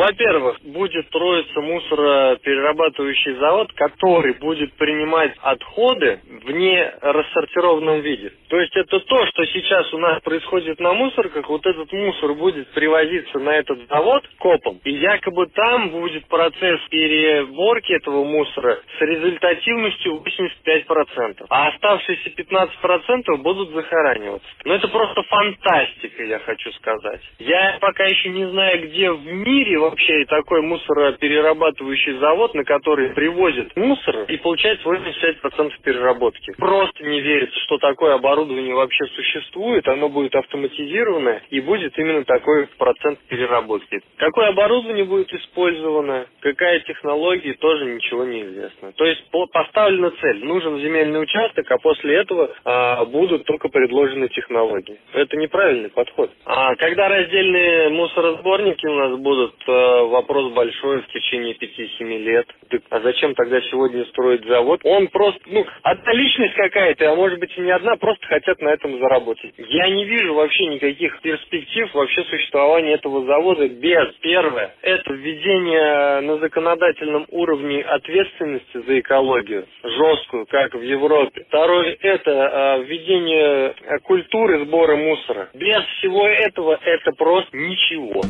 во-первых, 0.00 0.56
будет 0.62 1.06
строиться 1.08 1.60
мусороперерабатывающий 1.60 3.34
завод, 3.34 3.70
который 3.74 4.32
будет 4.38 4.72
принимать 4.74 5.34
отходы 5.42 6.20
в 6.42 6.50
нерассортированном 6.50 8.00
виде. 8.00 8.32
То 8.48 8.58
есть 8.58 8.74
это 8.76 8.98
то, 9.00 9.26
что 9.26 9.44
сейчас 9.44 9.92
у 9.92 9.98
нас 9.98 10.22
происходит 10.22 10.80
на 10.80 10.94
мусорках, 10.94 11.48
вот 11.50 11.66
этот 11.66 11.92
мусор 11.92 12.32
будет 12.32 12.68
привозиться 12.68 13.38
на 13.40 13.50
этот 13.50 13.86
завод 13.88 14.24
копом, 14.38 14.80
и 14.84 14.90
якобы 14.90 15.46
там 15.48 15.90
будет 15.90 16.26
процесс 16.28 16.80
переборки 16.88 17.92
этого 17.92 18.24
мусора 18.24 18.78
с 18.98 19.00
результативностью 19.02 20.22
85%, 20.66 21.44
а 21.50 21.68
оставшиеся 21.68 22.30
15% 22.30 23.36
будут 23.42 23.70
захораниваться. 23.70 24.48
Но 24.64 24.74
это 24.74 24.88
просто 24.88 25.22
фантастика, 25.24 26.24
я 26.24 26.38
хочу 26.38 26.72
сказать. 26.72 27.20
Я 27.38 27.76
пока 27.80 28.04
еще 28.04 28.30
не 28.30 28.48
знаю, 28.48 28.88
где 28.88 29.12
в 29.12 29.26
мире 29.26 29.89
вообще 29.90 30.24
такой 30.26 30.62
мусороперерабатывающий 30.62 32.18
завод, 32.18 32.54
на 32.54 32.64
который 32.64 33.10
привозят 33.10 33.74
мусор 33.76 34.24
и 34.28 34.36
получается 34.38 34.88
85% 34.88 35.72
переработки. 35.82 36.52
Просто 36.58 37.04
не 37.04 37.20
верится, 37.20 37.58
что 37.66 37.78
такое 37.78 38.14
оборудование 38.14 38.74
вообще 38.74 39.04
существует, 39.06 39.86
оно 39.88 40.08
будет 40.08 40.34
автоматизированное 40.34 41.42
и 41.50 41.60
будет 41.60 41.98
именно 41.98 42.24
такой 42.24 42.68
процент 42.78 43.18
переработки. 43.28 44.00
Какое 44.16 44.48
оборудование 44.48 45.04
будет 45.04 45.32
использовано, 45.32 46.26
какая 46.40 46.80
технология, 46.80 47.54
тоже 47.54 47.86
ничего 47.86 48.24
не 48.24 48.42
известно. 48.42 48.92
То 48.92 49.04
есть 49.04 49.24
поставлена 49.52 50.10
цель, 50.20 50.44
нужен 50.44 50.78
земельный 50.78 51.22
участок, 51.22 51.70
а 51.70 51.78
после 51.78 52.16
этого 52.16 52.50
а, 52.64 53.04
будут 53.06 53.44
только 53.44 53.68
предложены 53.68 54.28
технологии. 54.28 54.98
Это 55.12 55.36
неправильный 55.36 55.90
подход. 55.90 56.30
А 56.44 56.74
когда 56.76 57.08
раздельные 57.08 57.88
мусоросборники 57.90 58.86
у 58.86 58.94
нас 58.94 59.18
будут, 59.18 59.54
а, 59.66 59.79
вопрос 60.06 60.52
большой 60.52 61.02
в 61.02 61.08
течение 61.08 61.54
5-7 61.54 62.18
лет. 62.18 62.46
Так, 62.68 62.82
а 62.90 63.00
зачем 63.00 63.34
тогда 63.34 63.60
сегодня 63.62 64.04
строить 64.06 64.44
завод? 64.46 64.80
Он 64.84 65.08
просто, 65.08 65.40
ну, 65.46 65.66
одна 65.82 66.12
личность 66.12 66.54
какая-то, 66.54 67.12
а 67.12 67.14
может 67.14 67.38
быть 67.38 67.56
и 67.56 67.60
не 67.60 67.70
одна, 67.70 67.96
просто 67.96 68.26
хотят 68.26 68.60
на 68.60 68.68
этом 68.68 68.98
заработать. 68.98 69.52
Я 69.56 69.88
не 69.90 70.04
вижу 70.04 70.34
вообще 70.34 70.66
никаких 70.66 71.20
перспектив 71.20 71.92
вообще 71.94 72.24
существования 72.24 72.94
этого 72.94 73.24
завода 73.26 73.68
без, 73.68 74.14
первое, 74.20 74.74
это 74.82 75.12
введение 75.12 76.20
на 76.20 76.38
законодательном 76.38 77.26
уровне 77.30 77.82
ответственности 77.82 78.82
за 78.86 79.00
экологию, 79.00 79.66
жесткую, 79.82 80.46
как 80.46 80.74
в 80.74 80.82
Европе. 80.82 81.44
Второе, 81.48 81.96
это 82.00 82.30
э, 82.30 82.84
введение 82.84 83.74
культуры 84.04 84.64
сбора 84.64 84.96
мусора. 84.96 85.48
Без 85.54 85.82
всего 85.98 86.26
этого 86.26 86.78
это 86.82 87.12
просто 87.12 87.56
ничего. 87.56 88.22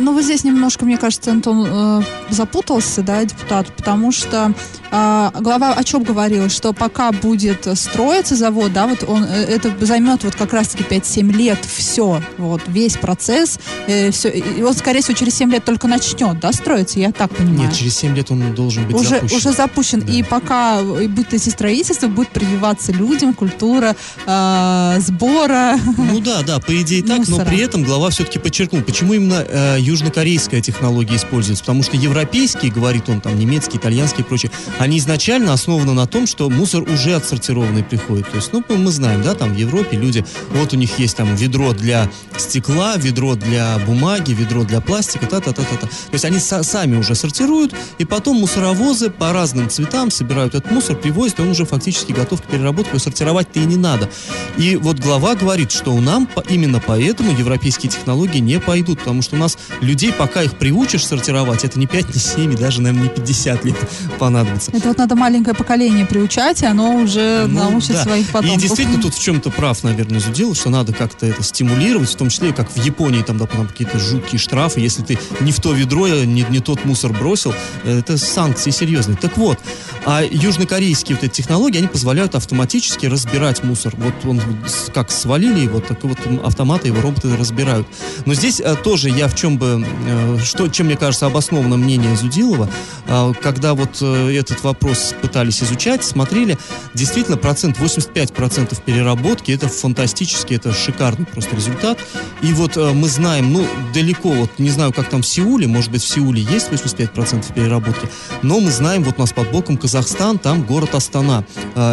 Ну, 0.00 0.14
вот 0.14 0.24
здесь 0.24 0.44
немножко, 0.44 0.86
мне 0.86 0.96
кажется, 0.96 1.30
Антон 1.30 1.66
э, 1.68 2.02
запутался, 2.30 3.02
да, 3.02 3.22
депутат, 3.24 3.66
потому 3.76 4.12
что 4.12 4.54
э, 4.90 5.30
глава 5.40 5.74
о 5.74 5.84
чем 5.84 6.02
говорил, 6.02 6.48
что 6.48 6.72
пока 6.72 7.12
будет 7.12 7.68
строиться 7.78 8.34
завод, 8.34 8.72
да, 8.72 8.86
вот 8.86 9.04
он, 9.06 9.24
э, 9.24 9.44
это 9.44 9.74
займет 9.84 10.24
вот 10.24 10.34
как 10.36 10.54
раз-таки 10.54 10.84
5-7 10.84 11.32
лет 11.32 11.58
все, 11.64 12.22
вот, 12.38 12.62
весь 12.66 12.96
процесс, 12.96 13.58
э, 13.86 14.10
все, 14.10 14.30
и 14.30 14.62
он, 14.62 14.74
скорее 14.74 15.02
всего, 15.02 15.14
через 15.14 15.34
7 15.36 15.50
лет 15.52 15.64
только 15.64 15.86
начнет, 15.86 16.40
да, 16.40 16.52
строиться, 16.52 16.98
я 16.98 17.12
так 17.12 17.30
понимаю? 17.30 17.68
Нет, 17.68 17.74
через 17.74 17.96
7 17.98 18.16
лет 18.16 18.30
он 18.30 18.54
должен 18.54 18.86
быть 18.86 18.96
уже, 18.96 19.16
запущен. 19.16 19.36
Уже 19.36 19.52
запущен, 19.52 20.00
да. 20.00 20.12
и 20.12 20.22
пока 20.22 20.82
будет 20.82 21.34
эти 21.34 21.50
строительства, 21.50 22.06
будет 22.06 22.30
прививаться 22.30 22.92
людям 22.92 23.34
культура 23.34 23.94
э, 24.26 24.96
сбора 25.00 25.78
Ну 25.98 26.20
да, 26.20 26.42
да, 26.42 26.58
по 26.58 26.80
идее 26.80 27.02
так, 27.02 27.18
мусора. 27.18 27.44
но 27.44 27.44
при 27.44 27.58
этом 27.58 27.84
глава 27.84 28.08
все-таки 28.08 28.38
подчеркнул, 28.38 28.82
почему 28.82 29.12
именно 29.12 29.44
э, 29.46 29.89
южнокорейская 29.90 30.60
технология 30.60 31.16
используется, 31.16 31.64
потому 31.64 31.82
что 31.82 31.96
европейские, 31.96 32.72
говорит 32.72 33.08
он, 33.08 33.20
там 33.20 33.38
немецкий, 33.38 33.76
итальянский 33.78 34.22
и 34.22 34.26
прочее, 34.26 34.52
они 34.78 34.98
изначально 34.98 35.52
основаны 35.52 35.92
на 35.92 36.06
том, 36.06 36.26
что 36.26 36.48
мусор 36.48 36.82
уже 36.82 37.14
отсортированный 37.14 37.82
приходит. 37.82 38.30
То 38.30 38.36
есть, 38.36 38.52
ну, 38.52 38.64
мы 38.68 38.90
знаем, 38.90 39.22
да, 39.22 39.34
там 39.34 39.52
в 39.52 39.56
Европе 39.56 39.96
люди, 39.96 40.24
вот 40.50 40.72
у 40.72 40.76
них 40.76 40.98
есть 40.98 41.16
там 41.16 41.34
ведро 41.34 41.72
для 41.72 42.10
стекла, 42.36 42.96
ведро 42.96 43.34
для 43.34 43.78
бумаги, 43.86 44.32
ведро 44.32 44.64
для 44.64 44.80
пластика, 44.80 45.26
та-та-та-та-та. 45.26 45.86
То 45.86 46.12
есть 46.12 46.24
они 46.24 46.38
са- 46.38 46.62
сами 46.62 46.96
уже 46.96 47.14
сортируют, 47.14 47.74
и 47.98 48.04
потом 48.04 48.36
мусоровозы 48.36 49.10
по 49.10 49.32
разным 49.32 49.68
цветам 49.68 50.10
собирают 50.10 50.54
этот 50.54 50.70
мусор, 50.70 50.96
привозят, 50.96 51.38
и 51.38 51.42
он 51.42 51.50
уже 51.50 51.64
фактически 51.64 52.12
готов 52.12 52.42
к 52.42 52.44
переработке, 52.46 52.98
сортировать-то 52.98 53.60
и 53.60 53.64
не 53.64 53.76
надо. 53.76 54.08
И 54.56 54.76
вот 54.76 54.98
глава 54.98 55.34
говорит, 55.34 55.72
что 55.72 55.92
у 55.92 56.00
нам 56.00 56.28
именно 56.48 56.80
поэтому 56.84 57.32
европейские 57.32 57.90
технологии 57.90 58.38
не 58.38 58.60
пойдут, 58.60 59.00
потому 59.00 59.22
что 59.22 59.36
у 59.36 59.38
нас 59.38 59.58
людей, 59.80 60.12
пока 60.12 60.42
их 60.42 60.56
приучишь 60.56 61.06
сортировать, 61.06 61.64
это 61.64 61.78
не 61.78 61.86
5, 61.86 62.14
не 62.14 62.20
7, 62.20 62.52
и 62.52 62.56
даже, 62.56 62.82
наверное, 62.82 63.04
не 63.04 63.14
50 63.14 63.64
лет 63.64 63.76
понадобится. 64.18 64.70
Это 64.72 64.88
вот 64.88 64.98
надо 64.98 65.16
маленькое 65.16 65.54
поколение 65.54 66.06
приучать, 66.06 66.62
и 66.62 66.66
оно 66.66 66.96
уже 66.96 67.46
Ну, 67.48 67.60
научит 67.70 67.92
да. 67.92 68.04
своих 68.04 68.26
потомков. 68.28 68.58
И 68.58 68.60
действительно 68.60 69.00
тут 69.00 69.14
в 69.14 69.22
чем-то 69.22 69.50
прав, 69.50 69.82
наверное, 69.82 70.20
Зудил, 70.20 70.54
что 70.54 70.70
надо 70.70 70.92
как-то 70.92 71.26
это 71.26 71.42
стимулировать, 71.42 72.10
в 72.10 72.16
том 72.16 72.28
числе, 72.28 72.52
как 72.52 72.70
в 72.70 72.82
Японии, 72.84 73.22
там, 73.22 73.38
допустим, 73.38 73.68
какие-то 73.68 73.98
жуткие 73.98 74.38
штрафы, 74.38 74.80
если 74.80 75.02
ты 75.02 75.18
не 75.40 75.52
в 75.52 75.60
то 75.60 75.72
ведро, 75.72 76.08
не, 76.08 76.44
не 76.48 76.60
тот 76.60 76.84
мусор 76.84 77.12
бросил, 77.12 77.54
это 77.84 78.18
санкции 78.18 78.70
серьезные. 78.70 79.16
Так 79.16 79.36
вот, 79.36 79.58
а 80.04 80.22
южнокорейские 80.22 81.16
вот 81.16 81.24
эти 81.24 81.32
технологии, 81.32 81.78
они 81.78 81.88
позволяют 81.88 82.34
автоматически 82.34 83.06
разбирать 83.06 83.62
мусор. 83.64 83.94
Вот 83.96 84.14
он 84.24 84.40
как 84.94 85.10
свалили 85.10 85.60
его, 85.60 85.80
так 85.80 86.02
вот 86.04 86.18
автоматы 86.44 86.88
его, 86.88 87.00
роботы 87.00 87.34
разбирают. 87.36 87.86
Но 88.26 88.34
здесь 88.34 88.60
э, 88.60 88.76
тоже 88.82 89.08
я 89.10 89.28
в 89.28 89.34
чем 89.34 89.58
бы, 89.58 89.69
э, 89.78 90.38
что, 90.44 90.68
чем 90.68 90.86
мне 90.86 90.96
кажется 90.96 91.26
обосновано 91.26 91.76
мнение 91.76 92.16
Зудилова, 92.16 92.68
э, 93.06 93.32
когда 93.40 93.74
вот 93.74 93.98
э, 94.00 94.36
этот 94.36 94.62
вопрос 94.62 95.14
пытались 95.20 95.62
изучать, 95.62 96.04
смотрели, 96.04 96.58
действительно 96.94 97.36
процент, 97.36 97.78
85% 97.78 98.82
переработки, 98.84 99.52
это 99.52 99.68
фантастически, 99.68 100.54
это 100.54 100.72
шикарный 100.72 101.26
просто 101.26 101.56
результат. 101.56 101.98
И 102.42 102.52
вот 102.52 102.76
мы 102.76 103.08
знаем, 103.08 103.52
ну, 103.52 103.66
далеко, 103.92 104.30
вот 104.30 104.58
не 104.58 104.70
знаю, 104.70 104.92
как 104.92 105.08
там 105.08 105.22
в 105.22 105.26
Сеуле, 105.26 105.66
может 105.66 105.90
быть, 105.90 106.02
в 106.02 106.08
Сеуле 106.08 106.42
есть 106.42 106.70
85% 106.70 107.52
переработки, 107.54 108.08
но 108.42 108.60
мы 108.60 108.70
знаем, 108.70 109.02
вот 109.02 109.16
у 109.18 109.20
нас 109.20 109.32
под 109.32 109.50
боком 109.50 109.76
Казахстан, 109.76 110.38
там 110.38 110.62
город 110.62 110.94
Астана. 110.94 111.44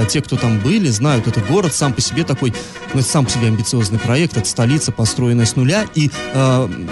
Те, 0.10 0.22
кто 0.22 0.38
там 0.38 0.60
были, 0.60 0.90
знают, 0.90 1.28
это 1.28 1.40
город 1.42 1.74
сам 1.74 1.94
по 1.94 2.02
себе 2.02 2.24
такой, 2.24 2.54
ну, 2.94 3.02
сам 3.02 3.26
по 3.26 3.32
себе 3.32 3.48
амбициозный 3.48 4.00
проект, 4.00 4.38
это 4.38 4.48
столица, 4.48 4.92
построенная 4.92 5.46
с 5.46 5.56
нуля, 5.56 5.86
и 5.96 6.10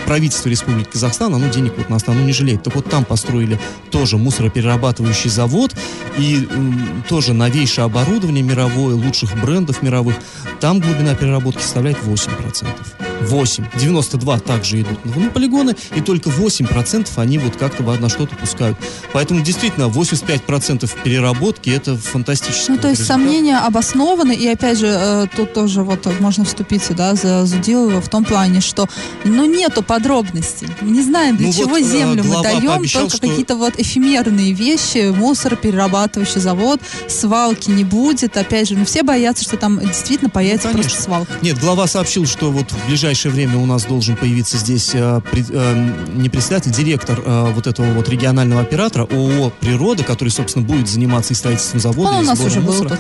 правительство 0.06 0.50
Республики 0.50 0.65
Казахстан, 0.92 1.34
оно 1.34 1.48
денег 1.50 1.74
вот 1.78 1.90
на 1.90 1.98
Астану 1.98 2.24
не 2.24 2.34
жалеет. 2.34 2.64
Так 2.64 2.76
вот 2.76 2.90
там 2.90 3.06
построили 3.06 3.60
тоже 3.92 4.18
мусороперерабатывающий 4.18 5.30
завод, 5.30 5.76
и 6.18 6.48
м, 6.50 7.04
тоже 7.10 7.34
новейшее 7.34 7.86
оборудование 7.86 8.44
мировое, 8.44 8.96
лучших 8.96 9.40
брендов 9.42 9.82
мировых. 9.82 10.16
Там 10.60 10.80
глубина 10.80 11.16
переработки 11.16 11.62
составляет 11.62 11.98
8%. 12.04 13.05
8. 13.22 13.66
92 13.76 14.40
также 14.40 14.82
идут 14.82 15.04
на 15.06 15.12
ну, 15.16 15.32
полигоны, 15.32 15.76
и 15.96 16.02
только 16.02 16.30
8% 16.30 17.08
они 17.16 17.38
вот 17.38 17.56
как-то 17.56 17.84
на 17.84 18.10
что-то 18.10 18.36
пускают. 18.36 18.78
Поэтому 19.14 19.42
действительно 19.42 19.86
85% 19.86 20.90
переработки 21.04 21.70
это 21.70 21.96
фантастически. 21.96 22.72
Ну, 22.72 22.78
то 22.78 22.90
есть 22.90 23.06
сомнения 23.06 23.58
обоснованы, 23.58 24.34
и 24.36 24.48
опять 24.48 24.80
же, 24.80 24.88
э, 24.88 25.28
тут 25.36 25.54
тоже 25.54 25.84
вот 25.84 26.08
можно 26.20 26.46
вступиться, 26.46 26.94
да, 26.94 27.16
за 27.16 27.46
Зудилова 27.46 28.02
в 28.02 28.10
том 28.10 28.26
плане, 28.26 28.62
что, 28.62 28.88
ну, 29.24 29.46
нету 29.46 29.82
подробностей. 29.82 30.68
Не 30.82 31.02
знаем, 31.02 31.38
для 31.38 31.48
Ну, 31.48 31.54
чего 31.54 31.70
вот, 31.70 31.82
э, 31.82 31.84
землю 31.84 32.24
мы 32.24 32.44
даем, 32.44 32.68
пообещал, 32.68 33.04
только 33.04 33.18
что- 33.18 33.28
какие-то 33.28 33.56
вот 33.56 33.74
эфемерные 33.78 34.52
вещи, 34.52 35.12
мусор, 35.12 35.56
перерабатывающий 35.56 36.42
завод, 36.42 36.82
свалки 37.08 37.70
не 37.70 37.84
будет, 37.84 38.38
опять 38.38 38.70
же, 38.70 38.76
ну, 38.76 38.86
все 38.86 39.04
боятся, 39.04 39.44
что 39.44 39.58
там 39.58 39.80
действительно 39.80 40.30
появится 40.30 40.68
конечно. 40.70 40.90
просто 40.90 41.04
свалка. 41.04 41.34
Нет, 41.42 41.60
глава 41.60 41.88
сообщил, 41.88 42.26
что 42.26 42.52
вот 42.52 42.72
в 42.72 42.88
ближайшее 42.88 43.05
время 43.30 43.58
у 43.58 43.66
нас 43.66 43.84
должен 43.86 44.16
появиться 44.16 44.58
здесь 44.58 44.92
э, 44.94 45.22
пред- 45.32 45.50
э, 45.52 45.94
не 46.16 46.30
председатель, 46.30 46.72
директор 46.72 47.22
э, 47.24 47.52
вот 47.54 47.68
этого 47.68 47.86
вот 47.94 48.10
регионального 48.10 48.62
оператора 48.62 49.04
ООО 49.04 49.52
«Природа», 49.60 50.04
который, 50.04 50.30
собственно, 50.30 50.66
будет 50.66 50.88
заниматься 50.88 51.34
и 51.34 51.36
строительством 51.36 51.80
завода, 51.80 52.10
Он 52.12 52.24
и 52.32 52.36
сбором 52.36 52.66
был 52.66 52.74
мусора. 52.74 52.90
тут. 52.90 53.00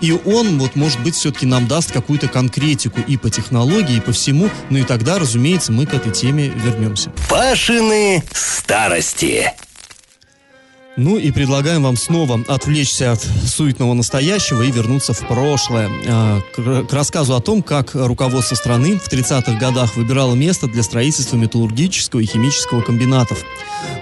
И 0.00 0.12
он, 0.12 0.58
вот, 0.58 0.76
может 0.76 1.00
быть, 1.00 1.14
все-таки 1.14 1.46
нам 1.46 1.66
даст 1.66 1.92
какую-то 1.92 2.28
конкретику 2.28 3.00
и 3.06 3.16
по 3.16 3.30
технологии, 3.30 3.96
и 3.96 4.00
по 4.00 4.12
всему. 4.12 4.48
Ну 4.70 4.78
и 4.78 4.82
тогда, 4.84 5.18
разумеется, 5.18 5.72
мы 5.72 5.86
к 5.86 5.94
этой 5.94 6.12
теме 6.12 6.48
вернемся. 6.48 7.10
Пашины 7.28 8.22
старости. 8.32 9.52
Ну 10.98 11.16
и 11.16 11.30
предлагаем 11.30 11.84
вам 11.84 11.96
снова 11.96 12.44
отвлечься 12.48 13.12
от 13.12 13.20
суетного 13.22 13.94
настоящего 13.94 14.60
и 14.60 14.70
вернуться 14.70 15.14
в 15.14 15.26
прошлое. 15.26 15.90
А, 16.06 16.40
К, 16.54 16.92
рассказу 16.92 17.34
о 17.34 17.40
том, 17.40 17.62
как 17.62 17.94
руководство 17.94 18.54
страны 18.56 18.98
в 18.98 19.10
30-х 19.10 19.54
годах 19.54 19.96
выбирало 19.96 20.34
место 20.34 20.66
для 20.66 20.82
строительства 20.82 21.36
металлургического 21.36 22.20
и 22.20 22.26
химического 22.26 22.82
комбинатов. 22.82 23.42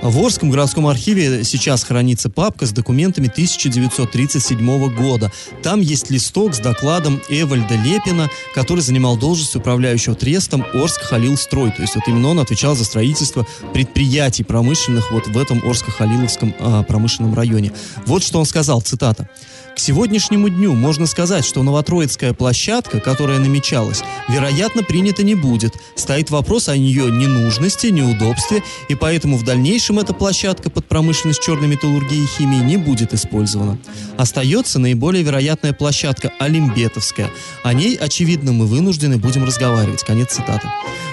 В 0.02 0.18
Орском 0.18 0.50
городском 0.50 0.88
архиве 0.88 1.44
сейчас 1.44 1.84
хранится 1.84 2.28
папка 2.28 2.66
с 2.66 2.72
документами 2.72 3.28
1937 3.28 4.94
года. 4.94 5.30
Там 5.62 5.80
есть 5.80 6.10
листок 6.10 6.54
с 6.54 6.58
докладом 6.58 7.20
Эвальда 7.28 7.76
Лепина, 7.76 8.28
который 8.54 8.80
занимал 8.80 9.16
должность 9.16 9.54
управляющего 9.54 10.16
трестом 10.16 10.64
Орск 10.74 11.02
Халилстрой. 11.02 11.70
То 11.70 11.82
есть 11.82 11.94
вот 11.94 12.08
именно 12.08 12.28
он 12.28 12.40
отвечал 12.40 12.74
за 12.74 12.84
строительство 12.84 13.46
предприятий 13.72 14.42
промышленных 14.42 15.12
вот 15.12 15.28
в 15.28 15.38
этом 15.38 15.60
Орско-Халиловском 15.60 16.79
промышленном 16.82 17.34
районе. 17.34 17.72
Вот 18.06 18.22
что 18.22 18.38
он 18.38 18.46
сказал, 18.46 18.80
цитата. 18.80 19.28
К 19.74 19.78
сегодняшнему 19.78 20.48
дню 20.48 20.74
можно 20.74 21.06
сказать, 21.06 21.44
что 21.44 21.62
Новотроицкая 21.62 22.34
площадка, 22.34 23.00
которая 23.00 23.38
намечалась, 23.38 24.02
вероятно, 24.28 24.82
принята 24.82 25.22
не 25.22 25.34
будет. 25.34 25.74
Стоит 25.94 26.30
вопрос 26.30 26.68
о 26.68 26.74
ее 26.74 27.10
ненужности, 27.10 27.86
неудобстве, 27.86 28.62
и 28.88 28.94
поэтому 28.94 29.36
в 29.36 29.44
дальнейшем 29.44 29.98
эта 29.98 30.12
площадка 30.12 30.70
под 30.70 30.86
промышленность 30.86 31.42
черной 31.42 31.68
металлургии 31.68 32.24
и 32.24 32.26
химии 32.26 32.58
не 32.58 32.76
будет 32.76 33.14
использована. 33.14 33.78
Остается 34.18 34.78
наиболее 34.78 35.22
вероятная 35.22 35.72
площадка 35.72 36.32
Олимбетовская. 36.38 37.30
О 37.62 37.72
ней, 37.72 37.96
очевидно, 37.96 38.52
мы 38.52 38.66
вынуждены 38.66 39.16
будем 39.18 39.44
разговаривать. 39.44 40.02
Конец 40.02 40.34
цитаты. 40.34 40.68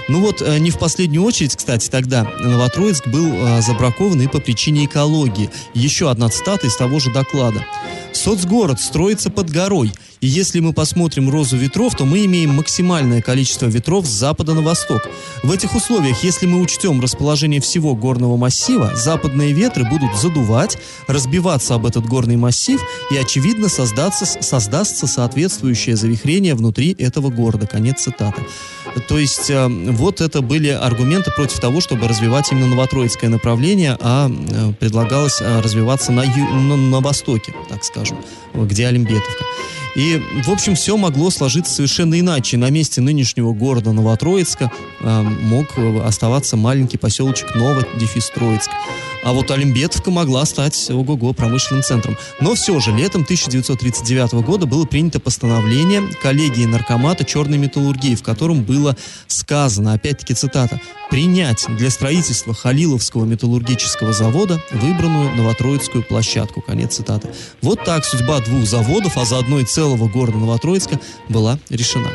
Ну 0.10 0.22
вот, 0.22 0.42
э, 0.42 0.58
не 0.60 0.72
в 0.72 0.80
последнюю 0.80 1.24
очередь, 1.24 1.56
кстати, 1.56 1.90
тогда 1.90 2.24
Новотроицк 2.40 3.08
был 3.08 3.28
э, 3.34 3.62
забракован 3.62 4.22
и 4.22 4.28
по 4.28 4.40
причине 4.40 4.86
экологии. 4.86 5.50
Еще 5.74 6.10
одна 6.10 6.30
цитата 6.30 6.68
из 6.68 6.76
того 6.76 7.00
же 7.00 7.12
доклада. 7.12 7.66
Соцгород 8.14 8.80
строится 8.80 9.30
под 9.30 9.50
горой, 9.50 9.92
и 10.20 10.28
если 10.28 10.60
мы 10.60 10.74
посмотрим 10.74 11.30
розу 11.30 11.58
ветров, 11.58 11.96
то 11.96 12.06
мы 12.06 12.26
имеем 12.26 12.56
максимальное 12.56 13.22
количество 13.22 13.68
ветров 13.68 14.08
с 14.08 14.10
запада 14.10 14.56
на 14.56 14.62
восток. 14.62 15.08
В 15.44 15.52
этих 15.52 15.76
условиях, 15.76 16.24
если 16.24 16.48
мы 16.48 16.60
учтем 16.60 17.00
расположение 17.00 17.62
всего 17.62 17.96
горного 17.96 18.36
массива, 18.36 18.96
западные 18.96 19.54
ветры 19.54 19.86
будут 19.86 20.16
задувать, 20.18 20.78
разбиваться 21.08 21.76
об 21.76 21.86
этот 21.86 22.06
горный 22.08 22.36
массив, 22.36 22.82
и, 23.12 23.18
очевидно, 23.18 23.70
создаться, 23.70 24.26
создастся 24.26 25.06
соответствующее 25.06 25.96
завихрение 25.96 26.56
внутри 26.56 26.96
этого 26.98 27.30
города. 27.30 27.68
Конец 27.68 28.02
цитаты. 28.02 28.42
То 29.08 29.20
есть 29.20 29.50
э, 29.50 29.68
вот 29.68 30.22
это 30.22 30.42
были 30.42 30.70
аргументы 30.70 31.30
против 31.32 31.60
того, 31.60 31.82
чтобы 31.82 32.08
развивать 32.08 32.52
именно 32.52 32.68
новотроицкое 32.68 33.30
направление, 33.30 33.98
а 34.00 34.30
э, 34.30 34.74
предлагалось 34.80 35.40
развиваться 35.62 36.12
на, 36.12 36.24
ю, 36.24 36.46
на, 36.46 36.76
на 36.76 37.00
востоке, 37.00 37.54
так 37.70 37.84
скажем, 37.84 38.18
где 38.54 38.88
Олимбетовка. 38.88 39.44
И, 39.96 40.22
в 40.44 40.50
общем, 40.50 40.76
все 40.76 40.96
могло 40.96 41.32
сложиться 41.32 41.74
совершенно 41.74 42.20
иначе. 42.20 42.56
На 42.58 42.70
месте 42.70 43.02
нынешнего 43.02 43.52
города 43.52 43.94
Новотроицка 43.94 44.72
э, 45.00 45.22
мог 45.24 45.66
оставаться 46.06 46.56
маленький 46.56 46.98
поселочек 46.98 47.56
Ново-Троицк. 47.56 48.70
А 49.28 49.34
вот 49.34 49.52
Олимбетовка 49.52 50.10
могла 50.10 50.46
стать, 50.46 50.90
ого-го, 50.90 51.34
промышленным 51.34 51.84
центром. 51.84 52.18
Но 52.40 52.56
все 52.56 52.80
же, 52.80 52.94
летом 52.94 53.24
1939 53.24 54.36
года 54.36 54.66
было 54.68 54.86
принято 54.86 55.20
постановление 55.20 56.02
коллегии 56.22 56.64
наркомата 56.64 57.26
черной 57.26 57.58
металлургии, 57.58 58.16
в 58.16 58.24
котором 58.24 58.64
было 58.64 58.96
сказано, 59.28 59.92
опять-таки 59.92 60.34
цитата, 60.34 60.80
принять 61.10 61.66
для 61.68 61.90
строительства 61.90 62.54
Халиловского 62.54 63.26
металлургического 63.26 64.14
завода 64.14 64.64
выбранную 64.72 65.36
Новотроицкую 65.36 66.06
площадку. 66.06 66.62
Конец 66.62 66.96
цитаты. 66.96 67.28
Вот 67.62 67.84
так 67.84 68.06
судьба 68.06 68.40
двух 68.40 68.66
заводов, 68.66 69.18
а 69.18 69.26
заодно 69.26 69.60
и 69.60 69.66
целого 69.66 70.08
города 70.08 70.38
Новотроицка 70.38 71.02
была 71.28 71.60
решена. 71.70 72.12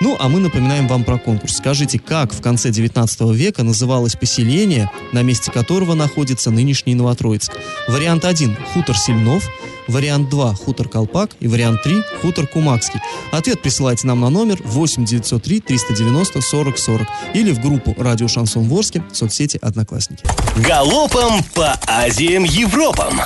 Ну, 0.00 0.16
а 0.18 0.28
мы 0.28 0.40
напоминаем 0.40 0.88
вам 0.88 1.04
про 1.04 1.16
конкурс. 1.16 1.56
Скажите, 1.56 1.98
как 1.98 2.32
в 2.34 2.42
конце 2.42 2.70
19 2.70 3.20
века 3.32 3.62
называлось 3.62 4.14
поселение, 4.14 4.90
на 5.12 5.22
месте 5.22 5.50
которого 5.50 5.94
находится 5.94 6.50
нынешний 6.56 6.94
Новотроицк? 6.94 7.52
Вариант 7.86 8.24
1– 8.24 8.56
Хутор 8.74 8.96
Сильнов, 8.96 9.44
вариант 9.86 10.28
2– 10.30 10.54
Хутор 10.64 10.88
Колпак 10.88 11.30
и 11.38 11.46
вариант 11.46 11.82
3– 11.82 12.02
Хутор 12.22 12.46
Кумакский. 12.46 13.00
Ответ 13.30 13.62
присылайте 13.62 14.06
нам 14.06 14.20
на 14.20 14.30
номер 14.30 14.58
8 14.64 15.04
903 15.04 15.60
390 15.60 16.40
40 16.40 16.78
40 16.78 17.08
или 17.34 17.52
в 17.52 17.60
группу 17.60 17.94
«Радио 17.98 18.26
Шансон 18.26 18.64
Ворске» 18.64 19.04
в 19.12 19.16
соцсети 19.16 19.58
«Одноклассники». 19.62 20.24
Галопом 20.56 21.44
по 21.54 21.78
Азиям 21.86 22.44
Европам! 22.44 23.20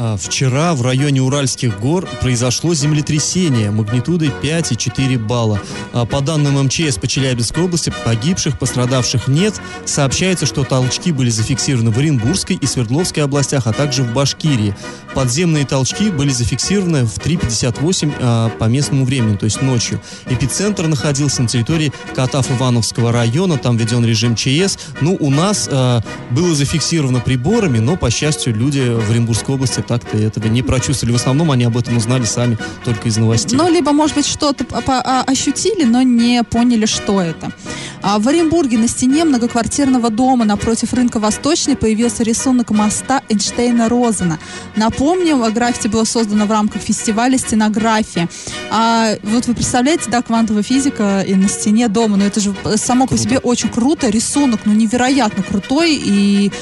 А, 0.00 0.16
вчера 0.16 0.74
в 0.74 0.82
районе 0.82 1.20
Уральских 1.20 1.80
гор 1.80 2.08
произошло 2.20 2.72
землетрясение 2.72 3.72
магнитудой 3.72 4.28
5,4 4.42 5.18
балла. 5.18 5.60
А, 5.92 6.06
по 6.06 6.20
данным 6.20 6.62
МЧС 6.66 6.98
по 6.98 7.08
Челябинской 7.08 7.64
области, 7.64 7.92
погибших, 8.04 8.60
пострадавших 8.60 9.26
нет. 9.26 9.60
Сообщается, 9.86 10.46
что 10.46 10.62
толчки 10.62 11.10
были 11.10 11.30
зафиксированы 11.30 11.90
в 11.90 11.98
Оренбургской 11.98 12.54
и 12.54 12.64
Свердловской 12.64 13.24
областях, 13.24 13.66
а 13.66 13.72
также 13.72 14.04
в 14.04 14.12
Башкирии. 14.12 14.76
Подземные 15.16 15.66
толчки 15.66 16.10
были 16.10 16.30
зафиксированы 16.30 17.04
в 17.04 17.18
3.58 17.18 18.14
а, 18.20 18.50
по 18.50 18.66
местному 18.66 19.04
времени, 19.04 19.36
то 19.36 19.46
есть 19.46 19.62
ночью. 19.62 20.00
Эпицентр 20.26 20.86
находился 20.86 21.42
на 21.42 21.48
территории 21.48 21.92
Катав-Ивановского 22.14 23.10
района, 23.10 23.58
там 23.58 23.76
введен 23.76 24.04
режим 24.04 24.36
ЧС. 24.36 24.78
Ну, 25.00 25.16
у 25.18 25.30
нас 25.30 25.68
было 25.68 26.54
зафиксировано 26.54 27.18
приборами, 27.18 27.78
но, 27.78 27.96
по 27.96 28.10
счастью, 28.10 28.54
люди 28.54 28.78
в 28.78 29.10
Оренбургской 29.10 29.56
области 29.56 29.80
так-то 29.88 30.18
этого 30.18 30.46
не 30.48 30.62
прочувствовали. 30.62 31.14
В 31.14 31.16
основном 31.16 31.50
они 31.50 31.64
об 31.64 31.76
этом 31.76 31.96
узнали 31.96 32.24
сами 32.24 32.58
только 32.84 33.08
из 33.08 33.16
новостей. 33.16 33.56
Ну, 33.56 33.68
либо, 33.68 33.92
может 33.92 34.14
быть, 34.14 34.26
что-то 34.26 34.64
а, 34.86 35.24
ощутили, 35.26 35.84
но 35.84 36.02
не 36.02 36.42
поняли, 36.44 36.86
что 36.86 37.20
это. 37.22 37.50
А 38.02 38.18
в 38.18 38.28
Оренбурге 38.28 38.78
на 38.78 38.86
стене 38.86 39.24
многоквартирного 39.24 40.10
дома 40.10 40.44
напротив 40.44 40.92
рынка 40.92 41.18
Восточный 41.18 41.76
появился 41.76 42.22
рисунок 42.22 42.70
моста 42.70 43.22
Эйнштейна-Розена. 43.28 44.38
Напомним, 44.76 45.42
граффити 45.52 45.88
было 45.88 46.04
создано 46.04 46.46
в 46.46 46.50
рамках 46.50 46.82
фестиваля 46.82 47.38
«Стенография». 47.38 48.28
А 48.70 49.14
вот 49.22 49.46
вы 49.46 49.54
представляете, 49.54 50.10
да, 50.10 50.22
квантовая 50.22 50.62
физика 50.62 51.24
и 51.26 51.34
на 51.34 51.48
стене 51.48 51.88
дома, 51.88 52.16
но 52.16 52.24
это 52.24 52.40
же 52.40 52.54
само 52.76 53.06
круто. 53.06 53.22
по 53.22 53.28
себе 53.28 53.38
очень 53.38 53.70
круто, 53.70 54.10
рисунок, 54.10 54.60
ну, 54.66 54.72
невероятно 54.72 55.42
крутой, 55.42 55.98
и 56.00 56.52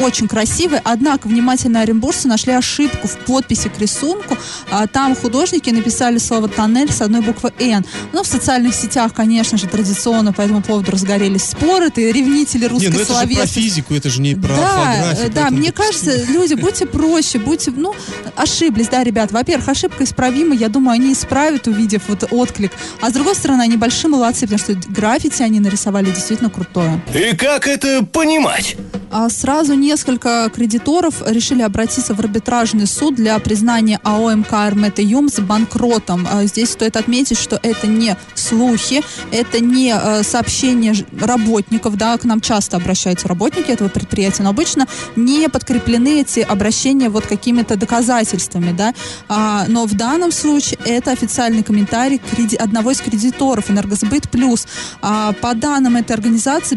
очень 0.00 0.28
красивый, 0.28 0.80
однако 0.82 1.28
внимательные 1.28 1.82
оренбуржцы 1.82 2.28
нашли 2.28 2.52
ошибку 2.52 3.06
в 3.06 3.16
подписи 3.18 3.68
к 3.68 3.78
рисунку. 3.78 4.36
А, 4.70 4.86
там 4.86 5.14
художники 5.14 5.70
написали 5.70 6.18
слово 6.18 6.48
«тоннель» 6.48 6.90
с 6.90 7.00
одной 7.00 7.20
буквы 7.20 7.52
«Н». 7.58 7.84
Ну, 8.12 8.22
в 8.22 8.26
социальных 8.26 8.74
сетях, 8.74 9.12
конечно 9.14 9.58
же, 9.58 9.66
традиционно 9.66 10.32
по 10.32 10.42
этому 10.42 10.62
поводу 10.62 10.90
разгорелись 10.90 11.44
споры. 11.44 11.90
Ты 11.90 12.10
ревнители 12.12 12.66
русской 12.66 12.88
Не, 12.88 12.94
ну 12.94 13.00
это 13.00 13.20
же 13.20 13.26
про 13.28 13.46
физику, 13.46 13.94
это 13.94 14.08
же 14.10 14.20
не 14.20 14.34
про 14.34 14.48
да, 14.48 14.68
фотографию. 14.68 15.32
Да, 15.34 15.50
мне 15.50 15.72
кажется, 15.72 16.24
люди, 16.24 16.54
будьте 16.54 16.86
проще, 16.86 17.38
будьте, 17.38 17.70
ну, 17.70 17.94
ошиблись, 18.36 18.88
да, 18.88 19.04
ребят. 19.04 19.32
Во-первых, 19.32 19.68
ошибка 19.68 20.04
исправима, 20.04 20.54
я 20.54 20.68
думаю, 20.68 20.94
они 20.94 21.12
исправят, 21.12 21.66
увидев 21.66 22.02
вот 22.08 22.24
отклик. 22.30 22.72
А 23.00 23.10
с 23.10 23.12
другой 23.12 23.34
стороны, 23.34 23.62
они 23.62 23.76
большие 23.76 24.10
молодцы, 24.10 24.46
потому 24.46 24.58
что 24.58 24.74
граффити 24.88 25.42
они 25.42 25.60
нарисовали 25.60 26.10
действительно 26.10 26.50
крутое. 26.50 27.00
И 27.14 27.36
как 27.36 27.66
это 27.66 28.04
понимать? 28.04 28.76
А 29.10 29.28
сразу 29.28 29.74
несколько 29.74 30.50
кредиторов 30.54 31.22
решили 31.26 31.62
обратиться 31.62 32.14
в 32.14 32.20
арбитражный 32.20 32.86
суд 32.86 33.16
для 33.16 33.38
признания 33.40 33.98
АО 34.04 34.30
МК 34.30 34.68
«Эрмет 34.68 35.00
и 35.00 35.02
Юмс» 35.02 35.40
банкротом. 35.40 36.28
А 36.30 36.44
здесь 36.44 36.70
стоит 36.70 36.96
отметить, 36.96 37.36
что 37.36 37.58
это 37.62 37.88
не 37.88 38.16
слухи, 38.34 39.02
это 39.32 39.58
не 39.58 39.92
э, 39.92 40.22
сообщения 40.22 40.94
работников, 41.20 41.96
да, 41.96 42.16
к 42.18 42.24
нам 42.24 42.40
часто 42.40 42.76
обращаются 42.76 43.26
работники 43.26 43.70
этого 43.70 43.88
предприятия, 43.88 44.44
но 44.44 44.50
обычно 44.50 44.86
не 45.16 45.48
подкреплены 45.48 46.20
эти 46.20 46.40
обращения 46.40 47.08
вот 47.08 47.26
какими-то 47.26 47.76
доказательствами, 47.76 48.72
да, 48.72 48.94
а, 49.28 49.64
но 49.66 49.86
в 49.86 49.94
данном 49.94 50.30
случае 50.30 50.78
это 50.84 51.10
официальный 51.10 51.62
комментарий 51.62 52.20
одного 52.58 52.92
из 52.92 53.00
кредиторов 53.00 53.70
«Энергосбыт 53.70 54.30
плюс». 54.30 54.66
По 55.00 55.54
данным 55.54 55.96
этой 55.96 56.12
организации, 56.12 56.76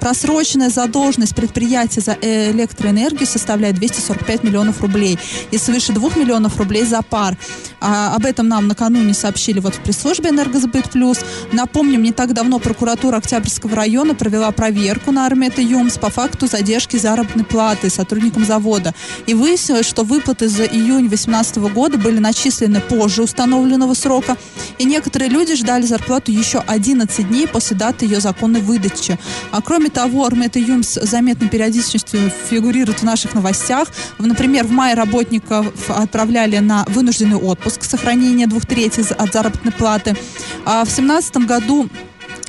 просроченная 0.00 0.70
задолженность 0.70 1.34
предприятия 1.34 2.00
за 2.00 2.16
электроэнергию 2.20 3.26
составляет 3.26 3.76
245 3.76 4.44
миллионов 4.44 4.80
рублей 4.80 5.18
и 5.50 5.58
свыше 5.58 5.92
2 5.92 6.10
миллионов 6.16 6.58
рублей 6.58 6.84
за 6.84 7.02
пар. 7.02 7.36
А, 7.80 8.14
об 8.14 8.24
этом 8.24 8.48
нам 8.48 8.68
накануне 8.68 9.12
сообщили 9.14 9.58
вот 9.58 9.74
в 9.74 9.80
пресс-службе 9.80 10.30
«Энергосбыт 10.30 10.90
плюс». 10.90 11.18
Напомним, 11.52 12.02
не 12.02 12.12
так 12.12 12.32
давно 12.32 12.58
прокуратура 12.58 13.16
Октябрьского 13.16 13.74
района 13.74 14.14
провела 14.14 14.50
проверку 14.52 15.10
на 15.10 15.26
Армета 15.26 15.60
ЮМС 15.60 15.98
по 15.98 16.10
факту 16.10 16.46
задержки 16.46 16.96
заработной 16.96 17.44
платы 17.44 17.90
сотрудникам 17.90 18.44
завода. 18.44 18.94
И 19.26 19.34
выяснилось, 19.34 19.86
что 19.86 20.04
выплаты 20.04 20.48
за 20.48 20.64
июнь 20.64 21.08
2018 21.08 21.56
года 21.72 21.98
были 21.98 22.18
начислены 22.18 22.80
позже 22.80 23.22
установленного 23.22 23.94
срока, 23.94 24.36
и 24.78 24.84
некоторые 24.84 25.28
люди 25.28 25.54
ждали 25.56 25.84
зарплату 25.84 26.30
еще 26.30 26.62
11 26.66 27.28
дней 27.28 27.48
после 27.48 27.76
даты 27.76 28.04
ее 28.04 28.20
законной 28.20 28.60
выдачи. 28.60 29.18
А 29.50 29.60
кроме 29.60 29.90
того, 29.90 30.24
Армет 30.24 30.56
Юмс 30.56 30.96
с 30.96 31.08
заметной 31.08 31.48
периодичностью 31.48 32.30
фигурирует 32.50 33.00
в 33.00 33.02
наших 33.02 33.34
новостях. 33.34 33.88
Например, 34.18 34.64
в 34.64 34.70
мае 34.70 34.94
работников 34.94 35.66
отправляли 35.88 36.58
на 36.58 36.84
вынужденный 36.88 37.36
отпуск, 37.36 37.84
сохранение 37.84 38.46
двух 38.46 38.66
третей 38.66 39.04
от 39.16 39.32
заработной 39.32 39.72
платы. 39.72 40.16
А 40.64 40.84
в 40.84 40.88
2017 40.88 41.36
году 41.38 41.88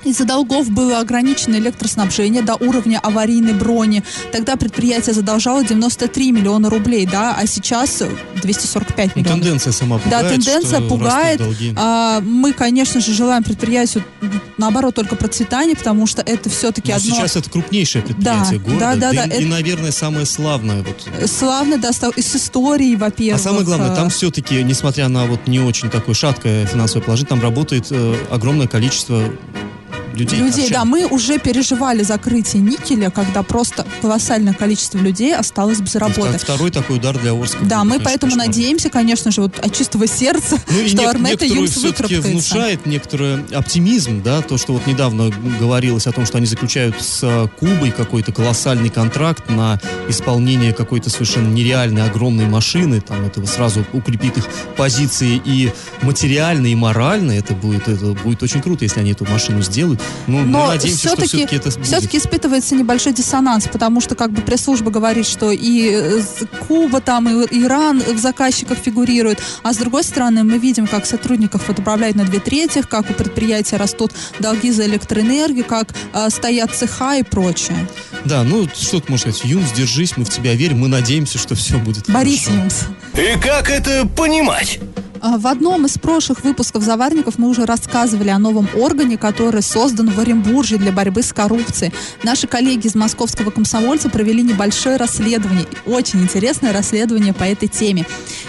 Из-за 0.03 0.25
долгов 0.25 0.69
было 0.69 0.99
ограничено 0.99 1.55
электроснабжение 1.55 2.41
до 2.41 2.55
уровня 2.55 2.99
аварийной 3.01 3.53
брони. 3.53 4.03
Тогда 4.31 4.55
предприятие 4.55 5.13
задолжало 5.15 5.63
93 5.63 6.31
миллиона 6.31 6.69
рублей, 6.69 7.05
да, 7.05 7.35
а 7.37 7.47
сейчас 7.47 8.03
245 8.41 9.15
Ну, 9.15 9.21
миллионов. 9.21 9.41
тенденция 9.41 9.73
сама 9.73 9.97
Да, 9.97 10.03
пугает. 10.03 10.29
тенденция 10.43 10.79
что 10.79 10.87
пугает. 10.89 11.41
А, 11.77 12.19
мы, 12.21 12.53
конечно 12.53 12.99
же, 13.01 13.13
желаем 13.13 13.43
предприятию, 13.43 14.03
наоборот, 14.57 14.95
только 14.95 15.15
процветания, 15.15 15.75
потому 15.75 16.05
что 16.07 16.21
это 16.21 16.49
все-таки 16.49 16.91
Но 16.91 16.97
одно 16.97 17.15
сейчас 17.15 17.35
это 17.35 17.49
крупнейшее 17.49 18.01
предприятие 18.03 18.59
Да, 18.59 18.65
города. 18.65 18.79
да, 18.79 18.95
да, 18.95 19.11
да, 19.13 19.23
и, 19.25 19.27
и, 19.27 19.31
это- 19.43 19.47
наверное, 19.47 19.91
самое 19.91 20.25
славное. 20.25 20.83
Вот. 20.83 21.29
славно, 21.29 21.77
да, 21.77 21.89
и 22.15 22.21
с 22.21 22.35
историей, 22.35 22.95
во-первых. 22.95 23.39
А 23.39 23.43
самое 23.43 23.63
главное, 23.63 23.95
там 23.95 24.09
все-таки, 24.09 24.63
несмотря 24.63 25.07
на 25.07 25.25
вот 25.25 25.47
не 25.47 25.59
очень 25.59 25.89
такое 25.89 26.15
шаткое 26.15 26.65
финансовое 26.65 27.03
положение, 27.05 27.29
там 27.29 27.41
работает 27.41 27.87
э, 27.91 28.15
огромное 28.31 28.67
количество 28.67 29.23
людей. 30.15 30.39
людей, 30.39 30.69
да, 30.69 30.85
мы 30.85 31.05
уже 31.05 31.39
переживали 31.39 32.03
закрытие 32.03 32.61
никеля, 32.61 33.09
когда 33.09 33.43
просто 33.43 33.85
колоссальное 34.01 34.53
количество 34.53 34.97
людей 34.97 35.35
осталось 35.35 35.79
без 35.79 35.95
работы. 35.95 36.37
второй 36.37 36.71
такой 36.71 36.97
удар 36.97 37.17
для 37.17 37.33
Орска. 37.33 37.59
Да, 37.61 37.79
будет, 37.79 37.85
мы 37.85 37.89
конечно, 37.91 38.05
поэтому 38.05 38.31
кошмарный. 38.31 38.47
надеемся, 38.47 38.89
конечно 38.89 39.31
же, 39.31 39.41
вот 39.41 39.59
от 39.59 39.75
чистого 39.75 40.07
сердца, 40.07 40.57
Ну 40.69 40.87
что 40.87 41.09
Армета 41.09 41.45
Юмс 41.45 41.71
все-таки 41.71 42.15
внушает 42.15 42.85
некоторый 42.85 43.43
оптимизм, 43.53 44.21
да, 44.23 44.41
то, 44.41 44.57
что 44.57 44.73
вот 44.73 44.87
недавно 44.87 45.31
говорилось 45.59 46.07
о 46.07 46.11
том, 46.11 46.25
что 46.25 46.37
они 46.37 46.47
заключают 46.47 47.01
с 47.01 47.19
э, 47.23 47.47
Кубой 47.59 47.91
какой-то 47.91 48.31
колоссальный 48.31 48.89
контракт 48.89 49.49
на 49.49 49.79
исполнение 50.07 50.73
какой-то 50.73 51.09
совершенно 51.09 51.47
нереальной 51.47 52.03
огромной 52.03 52.45
машины, 52.45 53.01
там 53.01 53.25
это 53.25 53.45
сразу 53.45 53.85
укрепит 53.93 54.37
их 54.37 54.45
позиции 54.75 55.41
и 55.43 55.71
материально, 56.01 56.67
и 56.67 56.75
морально, 56.75 57.31
это 57.31 57.53
будет, 57.53 57.87
это 57.87 58.13
будет 58.13 58.43
очень 58.43 58.61
круто, 58.61 58.83
если 58.83 58.99
они 58.99 59.11
эту 59.11 59.25
машину 59.25 59.61
сделают. 59.61 60.01
Ну, 60.27 60.39
мы 60.39 60.45
Но 60.45 60.67
надеемся, 60.67 61.07
что 61.09 61.17
все-таки, 61.17 61.37
все-таки 61.37 61.55
это 61.57 61.69
будет. 61.71 61.85
все-таки 61.85 62.17
испытывается 62.17 62.75
небольшой 62.75 63.13
диссонанс, 63.13 63.67
потому 63.67 63.99
что 64.01 64.15
как 64.15 64.31
бы 64.31 64.41
пресс-служба 64.41 64.89
говорит, 64.91 65.25
что 65.25 65.51
и 65.51 65.89
э, 65.93 66.21
Куба 66.67 67.01
там, 67.01 67.27
и 67.27 67.63
Иран 67.63 67.99
в 68.01 68.17
заказчиках 68.17 68.77
фигурирует, 68.77 69.41
а 69.63 69.73
с 69.73 69.77
другой 69.77 70.03
стороны 70.03 70.43
мы 70.43 70.57
видим, 70.57 70.87
как 70.87 71.05
сотрудников 71.05 71.69
отправляют 71.69 72.15
на 72.15 72.23
две 72.23 72.39
трети, 72.39 72.81
как 72.81 73.09
у 73.09 73.13
предприятия 73.13 73.77
растут 73.77 74.13
долги 74.39 74.71
за 74.71 74.85
электроэнергию, 74.85 75.65
как 75.65 75.89
э, 76.13 76.29
стоят 76.29 76.73
цеха 76.73 77.15
и 77.17 77.23
прочее. 77.23 77.77
Да, 78.25 78.43
ну 78.43 78.67
что 78.73 78.99
ты 79.01 79.11
можешь 79.11 79.21
сказать, 79.21 79.41
Юнс, 79.43 79.71
держись, 79.73 80.15
мы 80.15 80.23
в 80.25 80.29
тебя 80.29 80.53
верим, 80.53 80.79
мы 80.79 80.87
надеемся, 80.87 81.37
что 81.37 81.55
все 81.55 81.77
будет 81.77 82.09
Борис 82.09 82.45
хорошо. 82.45 82.61
Юмс. 82.61 82.75
И 83.15 83.39
как 83.39 83.69
это 83.69 84.07
понимать? 84.07 84.79
А, 85.25 85.37
В 85.37 85.47
одном 85.47 85.85
из 85.85 85.97
прошлых 85.97 86.43
выпусков 86.43 86.83
«Заварников» 86.83 87.37
мы 87.37 87.47
уже 87.47 87.65
рассказывали 87.65 88.27
о 88.27 88.39
новом 88.39 88.67
органе, 88.75 89.17
который 89.17 89.61
создан 89.61 90.09
в 90.09 90.19
Оренбурге 90.19 90.75
для 90.75 90.91
борьбы 90.91 91.23
с 91.23 91.31
коррупцией. 91.31 91.93
Наши 92.23 92.45
коллеги 92.45 92.87
из 92.87 92.95
московского 92.95 93.49
комсомольца 93.49 94.09
провели 94.09 94.43
небольшое 94.43 94.97
расследование, 94.97 95.65
очень 95.85 96.19
интересное 96.19 96.73
расследование 96.73 97.33
по 97.33 97.45
этой 97.45 97.69
теме. 97.69 98.05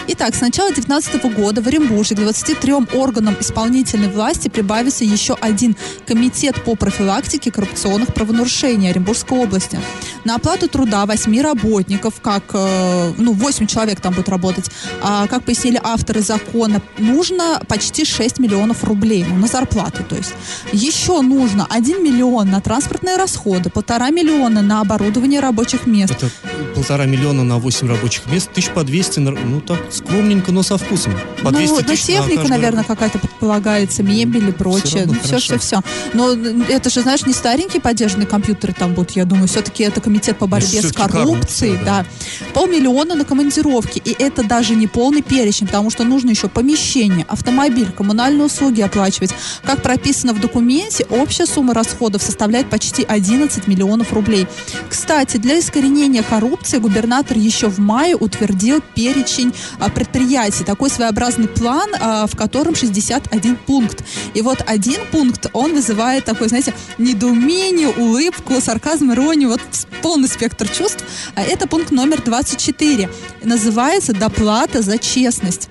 Итак, 0.08 0.34
с 0.34 0.40
начала 0.40 0.72
2019 0.72 1.36
года 1.36 1.62
в 1.62 1.68
Оренбурге 1.68 2.16
к 2.16 2.18
23 2.18 2.72
органам 2.94 3.36
исполнительной 3.38 4.08
власти 4.08 4.48
прибавится 4.48 5.04
еще 5.04 5.36
один 5.40 5.76
комитет 6.08 6.60
по 6.64 6.74
профилактике 6.74 7.52
коррупционных 7.52 8.12
правонарушений 8.12 8.90
Оренбургской 8.90 9.38
области. 9.38 9.78
На 10.24 10.36
оплату 10.36 10.68
труда 10.68 11.06
8 11.06 11.40
работников, 11.40 12.14
как, 12.20 12.42
э, 12.52 13.12
ну, 13.16 13.32
8 13.32 13.68
человек 13.68 14.00
там 14.00 14.12
будет 14.14 14.28
работать, 14.28 14.70
а, 15.02 15.28
как 15.28 15.44
пояснили 15.44 15.78
авторы 15.80 16.20
закона, 16.20 16.63
нужно 16.98 17.60
почти 17.68 18.04
6 18.04 18.38
миллионов 18.38 18.84
рублей, 18.84 19.24
ну, 19.28 19.36
на 19.36 19.46
зарплату, 19.46 20.02
то 20.08 20.16
есть. 20.16 20.32
Еще 20.72 21.20
нужно 21.20 21.66
1 21.68 22.02
миллион 22.02 22.50
на 22.50 22.60
транспортные 22.60 23.16
расходы, 23.16 23.70
полтора 23.70 24.10
миллиона 24.10 24.62
на 24.62 24.80
оборудование 24.80 25.40
рабочих 25.40 25.86
мест. 25.86 26.12
Это 26.12 26.30
полтора 26.74 27.06
миллиона 27.06 27.44
на 27.44 27.58
8 27.58 27.88
рабочих 27.88 28.26
мест, 28.26 28.50
тысяч 28.52 28.70
по 28.70 28.84
200, 28.84 29.20
на- 29.20 29.30
ну 29.30 29.60
так 29.60 29.78
скромненько, 29.90 30.52
но 30.52 30.62
со 30.62 30.76
вкусом. 30.78 31.14
По 31.42 31.50
200 31.50 31.70
ну, 31.70 31.76
на 31.78 31.82
тысяч 31.84 32.02
на 32.02 32.06
техника, 32.14 32.36
каждый 32.36 32.50
наверное, 32.50 32.84
какая-то 32.84 33.18
предполагается, 33.18 34.02
мебель 34.02 34.48
и 34.48 34.52
прочее. 34.52 35.04
Ну, 35.06 35.14
все, 35.22 35.38
все, 35.38 35.58
все. 35.58 35.80
Но 36.12 36.32
это 36.68 36.90
же, 36.90 37.02
знаешь, 37.02 37.24
не 37.26 37.32
старенькие 37.32 37.80
поддержанные 37.80 38.26
компьютеры 38.26 38.72
там 38.72 38.94
будут, 38.94 39.12
я 39.12 39.24
думаю. 39.24 39.48
Все-таки 39.48 39.84
это 39.84 40.00
комитет 40.00 40.38
по 40.38 40.46
борьбе 40.46 40.66
с 40.68 40.70
всё-таки 40.84 40.94
коррупцией. 40.94 41.76
коррупция, 41.76 41.84
да. 41.84 42.06
Полмиллиона 42.52 43.14
на 43.14 43.24
командировки. 43.24 44.00
И 44.04 44.14
это 44.18 44.42
даже 44.42 44.74
не 44.74 44.86
полный 44.86 45.22
перечень, 45.22 45.66
потому 45.66 45.90
что 45.90 46.04
нужно 46.04 46.30
еще 46.30 46.48
помещение, 46.54 47.26
автомобиль, 47.28 47.90
коммунальные 47.92 48.46
услуги 48.46 48.80
оплачивать. 48.80 49.34
Как 49.64 49.82
прописано 49.82 50.32
в 50.32 50.40
документе, 50.40 51.04
общая 51.10 51.46
сумма 51.46 51.74
расходов 51.74 52.22
составляет 52.22 52.70
почти 52.70 53.04
11 53.04 53.66
миллионов 53.66 54.12
рублей. 54.12 54.46
Кстати, 54.88 55.36
для 55.36 55.58
искоренения 55.58 56.22
коррупции 56.22 56.78
губернатор 56.78 57.36
еще 57.36 57.68
в 57.68 57.78
мае 57.78 58.16
утвердил 58.16 58.80
перечень 58.94 59.52
а, 59.78 59.90
предприятий. 59.90 60.64
Такой 60.64 60.90
своеобразный 60.90 61.48
план, 61.48 61.90
а, 62.00 62.26
в 62.26 62.36
котором 62.36 62.74
61 62.74 63.56
пункт. 63.56 64.04
И 64.34 64.40
вот 64.40 64.62
один 64.66 65.00
пункт, 65.10 65.46
он 65.52 65.74
вызывает 65.74 66.24
такое, 66.24 66.48
знаете, 66.48 66.72
недоумение, 66.98 67.88
улыбку, 67.88 68.60
сарказм, 68.60 69.12
иронию, 69.12 69.50
вот 69.50 69.60
полный 70.02 70.28
спектр 70.28 70.68
чувств. 70.68 71.04
А 71.34 71.42
это 71.42 71.66
пункт 71.66 71.90
номер 71.90 72.22
24. 72.22 73.08
Называется 73.42 74.12
«Доплата 74.12 74.82
за 74.82 74.98
честность». 74.98 75.68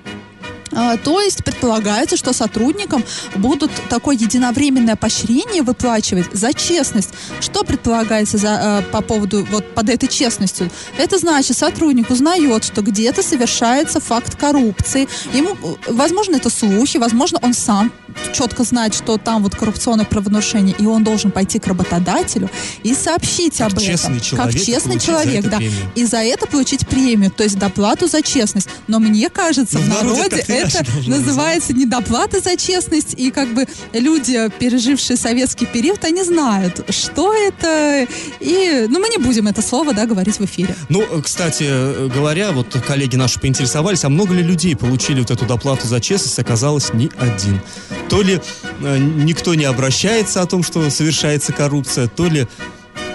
А, 0.74 0.96
То 0.96 1.20
есть 1.20 1.44
предполагается, 1.44 2.16
что 2.16 2.32
сотрудникам 2.32 3.04
будут 3.36 3.70
такое 3.88 4.16
единовременное 4.16 4.96
поощрение 4.96 5.62
выплачивать 5.62 6.26
за 6.32 6.52
честность. 6.52 7.10
Что 7.40 7.64
предполагается 7.64 8.38
за, 8.38 8.82
э, 8.88 8.90
по 8.90 9.00
поводу 9.00 9.46
вот 9.50 9.74
под 9.74 9.88
этой 9.88 10.08
честностью? 10.08 10.70
Это 10.98 11.18
значит, 11.18 11.56
сотрудник 11.56 12.10
узнает, 12.10 12.64
что 12.64 12.82
где-то 12.82 13.22
совершается 13.22 14.00
факт 14.00 14.36
коррупции. 14.36 15.08
Ему, 15.32 15.56
э, 15.62 15.92
возможно, 15.92 16.36
это 16.36 16.50
слухи, 16.50 16.98
возможно, 16.98 17.38
он 17.42 17.54
сам 17.54 17.92
четко 18.32 18.64
знает, 18.64 18.94
что 18.94 19.18
там 19.18 19.42
вот 19.42 19.54
коррупционное 19.56 20.04
правонарушение, 20.04 20.74
и 20.78 20.86
он 20.86 21.04
должен 21.04 21.30
пойти 21.30 21.58
к 21.58 21.66
работодателю 21.66 22.48
и 22.82 22.94
сообщить 22.94 23.58
Как 23.58 23.68
об 23.68 23.72
этом. 23.74 23.84
честный 23.84 24.20
человек 24.20 24.54
как 24.54 24.64
честный 24.64 25.00
человек, 25.00 25.40
это 25.40 25.50
да. 25.50 25.56
премию. 25.56 25.90
И 25.94 26.04
за 26.04 26.18
это 26.18 26.46
получить 26.46 26.86
премию, 26.86 27.30
то 27.30 27.42
есть 27.42 27.58
доплату 27.58 28.06
за 28.06 28.22
честность. 28.22 28.68
Но 28.86 28.98
мне 28.98 29.28
кажется, 29.30 29.78
Ну, 29.78 29.84
в 29.84 29.86
в 29.86 29.88
народе 29.88 30.24
народе 30.24 30.44
иначе 30.48 30.63
это 30.64 30.90
называется 31.06 31.72
не 31.72 31.86
доплата 31.86 32.40
за 32.40 32.56
честность, 32.56 33.14
и 33.16 33.30
как 33.30 33.52
бы 33.54 33.66
люди, 33.92 34.48
пережившие 34.58 35.16
советский 35.16 35.66
период, 35.66 36.04
они 36.04 36.22
знают, 36.22 36.84
что 36.90 37.34
это, 37.34 38.06
и, 38.40 38.86
ну, 38.88 39.00
мы 39.00 39.08
не 39.08 39.18
будем 39.18 39.46
это 39.48 39.62
слово, 39.62 39.92
да, 39.92 40.06
говорить 40.06 40.38
в 40.38 40.44
эфире. 40.44 40.74
Ну, 40.88 41.04
кстати 41.22 42.08
говоря, 42.08 42.52
вот 42.52 42.76
коллеги 42.86 43.16
наши 43.16 43.40
поинтересовались, 43.40 44.04
а 44.04 44.08
много 44.08 44.34
ли 44.34 44.42
людей 44.42 44.76
получили 44.76 45.20
вот 45.20 45.30
эту 45.30 45.46
доплату 45.46 45.86
за 45.86 46.00
честность, 46.00 46.38
оказалось 46.38 46.92
ни 46.92 47.10
один. 47.18 47.60
То 48.08 48.22
ли 48.22 48.40
э, 48.80 48.98
никто 48.98 49.54
не 49.54 49.64
обращается 49.64 50.42
о 50.42 50.46
том, 50.46 50.62
что 50.62 50.88
совершается 50.90 51.52
коррупция, 51.52 52.08
то 52.08 52.26
ли... 52.26 52.46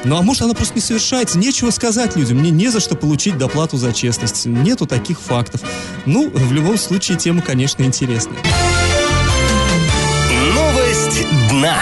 Ну, 0.05 0.17
а 0.17 0.21
может, 0.21 0.43
она 0.43 0.53
просто 0.53 0.75
не 0.75 0.81
совершается. 0.81 1.37
Нечего 1.37 1.71
сказать 1.71 2.15
людям. 2.15 2.39
Мне 2.39 2.51
не 2.51 2.69
за 2.69 2.79
что 2.79 2.95
получить 2.95 3.37
доплату 3.37 3.77
за 3.77 3.93
честность. 3.93 4.45
Нету 4.45 4.85
таких 4.85 5.19
фактов. 5.19 5.61
Ну, 6.05 6.29
в 6.29 6.51
любом 6.53 6.77
случае, 6.77 7.17
тема, 7.17 7.41
конечно, 7.41 7.83
интересная. 7.83 8.37
Новость 10.53 11.27
дна. 11.49 11.79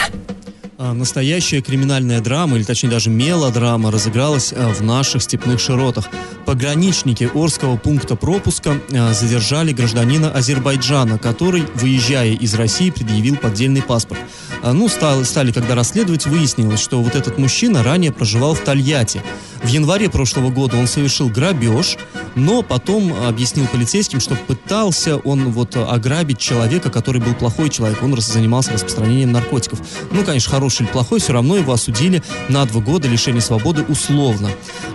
А, 0.88 0.94
Настоящая 0.94 1.62
криминальная 1.62 2.22
драма, 2.22 2.56
или 2.56 2.64
точнее 2.64 2.90
даже 2.90 3.10
мелодрама, 3.10 3.92
разыгралась 3.92 4.54
а, 4.56 4.74
в 4.74 4.82
наших 4.82 5.22
степных 5.22 5.60
широтах. 5.60 6.06
Пограничники 6.46 7.30
Орского 7.34 7.76
пункта 7.76 8.16
пропуска 8.16 8.80
а, 8.94 9.14
задержали 9.14 9.74
гражданина 9.74 10.32
Азербайджана, 10.32 11.18
который, 11.18 11.66
выезжая 11.76 12.32
из 12.32 12.54
России, 12.54 12.90
предъявил 12.90 13.36
поддельный 13.36 13.82
паспорт. 13.82 14.20
Ну, 14.64 14.88
стал- 14.88 15.26
стали, 15.26 15.52
когда 15.52 15.76
расследовать, 15.76 16.26
выяснилось, 16.26 16.80
что 16.80 17.02
вот 17.02 17.16
этот 17.16 17.38
мужчина 17.38 17.84
ранее 17.84 18.12
проживал 18.12 18.54
в 18.54 18.60
Тольятти. 18.62 19.22
В 19.64 19.68
январе 19.68 20.10
прошлого 20.10 20.50
года 20.50 20.78
он 20.78 20.88
совершил 20.88 21.30
грабеж, 21.30 21.98
но 22.36 22.62
потом 22.62 23.14
объяснил 23.26 23.68
полицейским, 23.68 24.20
что 24.20 24.36
пытался 24.36 25.18
он 25.18 25.52
вот 25.52 25.76
ограбить 25.76 26.40
человека, 26.40 26.90
который 26.90 27.22
был 27.22 27.34
плохой 27.34 27.70
человек. 27.70 28.02
Он 28.02 28.16
занимался 28.20 28.74
распространением 28.74 29.32
наркотиков. 29.32 29.80
Ну, 30.12 30.24
конечно, 30.24 30.52
хороший 30.52 30.77
или 30.82 30.88
плохой, 30.88 31.20
все 31.20 31.34
равно 31.34 31.58
его 31.58 31.74
осудили 31.74 32.24
на 32.50 32.66
два 32.66 32.82
года 32.82 33.08
лишения 33.08 33.42
свободы 33.42 33.84
условно. 33.84 34.50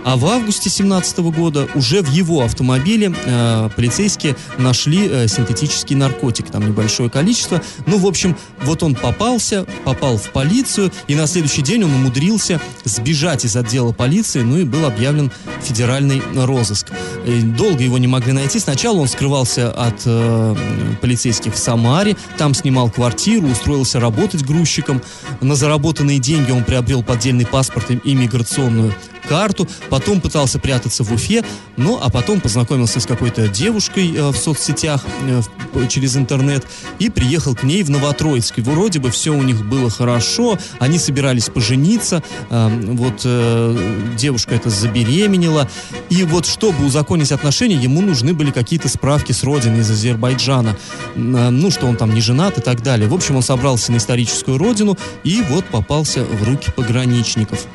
А 0.05 0.15
в 0.15 0.25
августе 0.25 0.69
2017 0.69 1.19
года 1.19 1.67
уже 1.75 2.01
в 2.01 2.11
его 2.11 2.41
автомобиле 2.41 3.13
э, 3.25 3.69
полицейские 3.75 4.35
нашли 4.57 5.07
э, 5.07 5.27
синтетический 5.27 5.95
наркотик, 5.95 6.49
там 6.49 6.67
небольшое 6.67 7.09
количество. 7.09 7.61
Ну, 7.85 7.97
в 7.97 8.05
общем, 8.05 8.35
вот 8.61 8.83
он 8.83 8.95
попался, 8.95 9.65
попал 9.83 10.17
в 10.17 10.29
полицию, 10.31 10.91
и 11.07 11.15
на 11.15 11.27
следующий 11.27 11.61
день 11.61 11.83
он 11.83 11.93
умудрился 11.93 12.59
сбежать 12.83 13.45
из 13.45 13.55
отдела 13.55 13.91
полиции, 13.91 14.41
ну 14.41 14.57
и 14.57 14.63
был 14.63 14.85
объявлен 14.85 15.31
федеральный 15.61 16.21
розыск. 16.35 16.87
Э, 17.25 17.41
Долго 17.41 17.83
его 17.83 17.97
не 17.97 18.07
могли 18.07 18.33
найти. 18.33 18.59
Сначала 18.59 18.99
он 18.99 19.07
скрывался 19.07 19.71
от 19.71 20.01
э, 20.05 20.55
полицейских 21.01 21.53
в 21.53 21.57
Самаре, 21.57 22.15
там 22.37 22.53
снимал 22.53 22.89
квартиру, 22.89 23.47
устроился 23.47 23.99
работать 23.99 24.43
грузчиком. 24.43 25.01
На 25.41 25.55
заработанные 25.63 26.19
деньги 26.19 26.51
он 26.51 26.65
приобрел 26.65 27.03
поддельный 27.03 27.45
паспорт 27.45 27.89
и 27.89 27.99
иммиграционную 28.03 28.93
карту, 29.33 29.67
потом 29.89 30.21
пытался 30.21 30.59
прятаться 30.59 31.03
в 31.03 31.11
Уфе, 31.11 31.43
ну, 31.75 31.99
а 31.99 32.11
потом 32.11 32.39
познакомился 32.39 32.99
с 32.99 33.07
какой-то 33.07 33.47
девушкой 33.47 34.13
э, 34.15 34.29
в 34.29 34.35
соцсетях 34.37 35.03
э, 35.27 35.41
через 35.89 36.15
интернет 36.15 36.67
и 36.99 37.09
приехал 37.09 37.55
к 37.55 37.63
ней 37.63 37.81
в 37.81 37.89
Новотроицк. 37.89 38.59
И 38.59 38.61
вроде 38.61 38.99
бы 38.99 39.09
все 39.09 39.31
у 39.31 39.41
них 39.41 39.65
было 39.65 39.89
хорошо, 39.89 40.59
они 40.77 40.99
собирались 40.99 41.49
пожениться, 41.49 42.21
э, 42.51 42.69
вот 42.91 43.21
э, 43.25 44.15
девушка 44.19 44.53
это 44.53 44.69
забеременела, 44.69 45.67
и 46.11 46.23
вот 46.25 46.45
чтобы 46.45 46.85
узаконить 46.85 47.31
отношения, 47.31 47.75
ему 47.75 48.01
нужны 48.01 48.35
были 48.35 48.51
какие-то 48.51 48.87
справки 48.87 49.31
с 49.31 49.43
родины 49.43 49.79
из 49.79 49.89
Азербайджана, 49.89 50.77
ну, 51.15 51.71
что 51.71 51.87
он 51.87 51.95
там 51.95 52.13
не 52.13 52.21
женат 52.21 52.59
и 52.59 52.61
так 52.61 52.83
далее. 52.83 53.09
В 53.09 53.15
общем, 53.15 53.35
он 53.35 53.41
собрался 53.41 53.91
на 53.91 53.97
историческую 53.97 54.59
родину 54.59 54.95
и 55.23 55.41
вот 55.49 55.65
попался 55.65 56.23
в 56.23 56.43
руки 56.43 56.69
пограничников. 56.69 57.65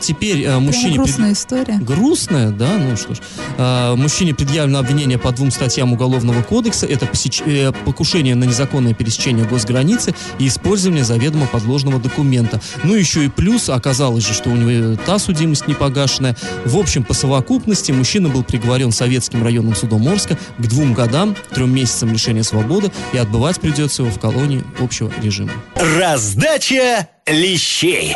Теперь 0.00 0.42
э, 0.42 0.58
мужчине... 0.58 0.94
Прям 0.94 1.04
грустная 1.04 1.26
пред- 1.26 1.36
история. 1.36 1.78
Грустная, 1.78 2.50
да, 2.50 2.68
ну 2.78 2.96
что 2.96 3.14
ж. 3.14 3.18
Э, 3.58 3.94
мужчине 3.96 4.34
предъявлено 4.34 4.78
обвинение 4.78 5.18
по 5.18 5.32
двум 5.32 5.50
статьям 5.50 5.92
Уголовного 5.92 6.42
кодекса. 6.42 6.86
Это 6.86 7.06
посеч- 7.06 7.42
э, 7.46 7.72
покушение 7.84 8.34
на 8.34 8.44
незаконное 8.44 8.94
пересечение 8.94 9.46
госграницы 9.46 10.14
и 10.38 10.48
использование 10.48 11.04
заведомо 11.04 11.46
подложного 11.46 12.00
документа. 12.00 12.60
Ну, 12.82 12.94
еще 12.94 13.24
и 13.24 13.28
плюс, 13.28 13.68
оказалось 13.68 14.26
же, 14.26 14.34
что 14.34 14.50
у 14.50 14.56
него 14.56 14.96
та 15.06 15.18
судимость 15.18 15.66
не 15.68 15.74
погашенная. 15.74 16.36
В 16.64 16.76
общем, 16.76 17.04
по 17.04 17.14
совокупности 17.14 17.92
мужчина 17.92 18.28
был 18.28 18.42
приговорен 18.42 18.92
Советским 18.92 19.42
районным 19.42 19.74
судом 19.74 20.06
Орска 20.08 20.36
к 20.58 20.66
двум 20.66 20.94
годам, 20.94 21.36
трем 21.54 21.74
месяцам 21.74 22.12
лишения 22.12 22.42
свободы, 22.42 22.90
и 23.12 23.18
отбывать 23.18 23.60
придется 23.60 24.02
его 24.02 24.10
в 24.10 24.18
колонии 24.18 24.62
общего 24.80 25.12
режима. 25.22 25.52
Раздача 25.76 27.08
лещей. 27.26 28.14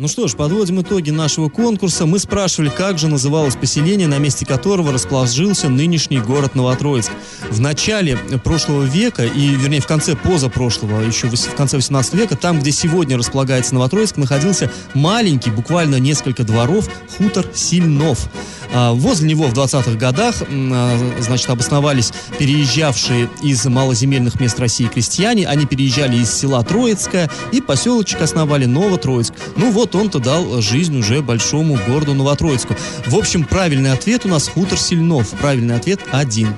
Ну 0.00 0.08
что 0.08 0.26
ж, 0.28 0.34
подводим 0.34 0.80
итоги 0.80 1.10
нашего 1.10 1.50
конкурса. 1.50 2.06
Мы 2.06 2.18
спрашивали, 2.20 2.70
как 2.70 2.98
же 2.98 3.06
называлось 3.06 3.54
поселение, 3.54 4.08
на 4.08 4.16
месте 4.16 4.46
которого 4.46 4.94
расположился 4.94 5.68
нынешний 5.68 6.20
город 6.20 6.54
Новотроицк. 6.54 7.10
В 7.50 7.60
начале 7.60 8.16
прошлого 8.42 8.84
века, 8.84 9.26
и 9.26 9.48
вернее 9.48 9.82
в 9.82 9.86
конце 9.86 10.16
позапрошлого, 10.16 11.02
еще 11.02 11.28
в 11.28 11.54
конце 11.54 11.76
18 11.76 12.14
века, 12.14 12.34
там, 12.34 12.60
где 12.60 12.72
сегодня 12.72 13.18
располагается 13.18 13.74
Новотроицк, 13.74 14.16
находился 14.16 14.72
маленький, 14.94 15.50
буквально 15.50 15.96
несколько 15.96 16.44
дворов, 16.44 16.88
хутор 17.18 17.44
Сильнов. 17.52 18.30
А, 18.72 18.94
Возле 18.94 19.28
него 19.28 19.48
в 19.48 19.52
20-х 19.52 19.98
годах, 19.98 20.36
а, 20.48 20.98
значит, 21.20 21.50
обосновались 21.50 22.10
переезжавшие 22.38 23.28
из 23.42 23.66
малоземельных 23.66 24.40
мест 24.40 24.58
России 24.58 24.86
крестьяне. 24.86 25.46
Они 25.46 25.66
переезжали 25.66 26.16
из 26.16 26.32
села 26.32 26.64
Троицкое 26.64 27.30
и 27.52 27.60
поселочек 27.60 28.22
основали 28.22 28.64
Новотроицк. 28.64 29.34
Ну 29.56 29.70
вот 29.70 29.89
он-то 29.94 30.18
дал 30.18 30.60
жизнь 30.60 30.98
уже 30.98 31.22
большому 31.22 31.78
городу 31.86 32.14
Новотроицку. 32.14 32.76
В 33.06 33.16
общем, 33.16 33.44
правильный 33.44 33.92
ответ 33.92 34.24
у 34.24 34.28
нас 34.28 34.48
хутор 34.48 34.78
Сильнов. 34.78 35.28
Правильный 35.30 35.76
ответ 35.76 36.00
один. 36.10 36.54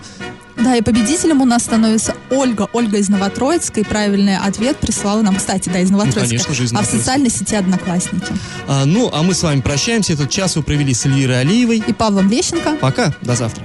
Да, 0.56 0.76
и 0.76 0.82
победителем 0.82 1.40
у 1.40 1.44
нас 1.44 1.64
становится 1.64 2.14
Ольга. 2.30 2.68
Ольга 2.72 2.98
из 2.98 3.08
Новотроицка. 3.08 3.80
И 3.80 3.84
правильный 3.84 4.36
ответ 4.36 4.76
прислала 4.76 5.22
нам, 5.22 5.36
кстати, 5.36 5.68
да, 5.68 5.80
из 5.80 5.90
Новотроицка. 5.90 6.20
Ну, 6.20 6.28
конечно 6.28 6.54
же, 6.54 6.64
из 6.64 6.68
А 6.68 6.70
в 6.70 6.72
Новотроицка. 6.74 6.98
социальной 6.98 7.30
сети 7.30 7.54
«Одноклассники». 7.56 8.32
А, 8.68 8.84
ну, 8.84 9.10
а 9.12 9.22
мы 9.22 9.34
с 9.34 9.42
вами 9.42 9.60
прощаемся. 9.60 10.12
Этот 10.12 10.30
час 10.30 10.54
вы 10.56 10.62
провели 10.62 10.94
с 10.94 11.04
Эльвирой 11.06 11.40
Алиевой. 11.40 11.82
И 11.86 11.92
Павлом 11.92 12.30
Лещенко. 12.30 12.76
Пока, 12.80 13.14
до 13.22 13.34
завтра. 13.34 13.64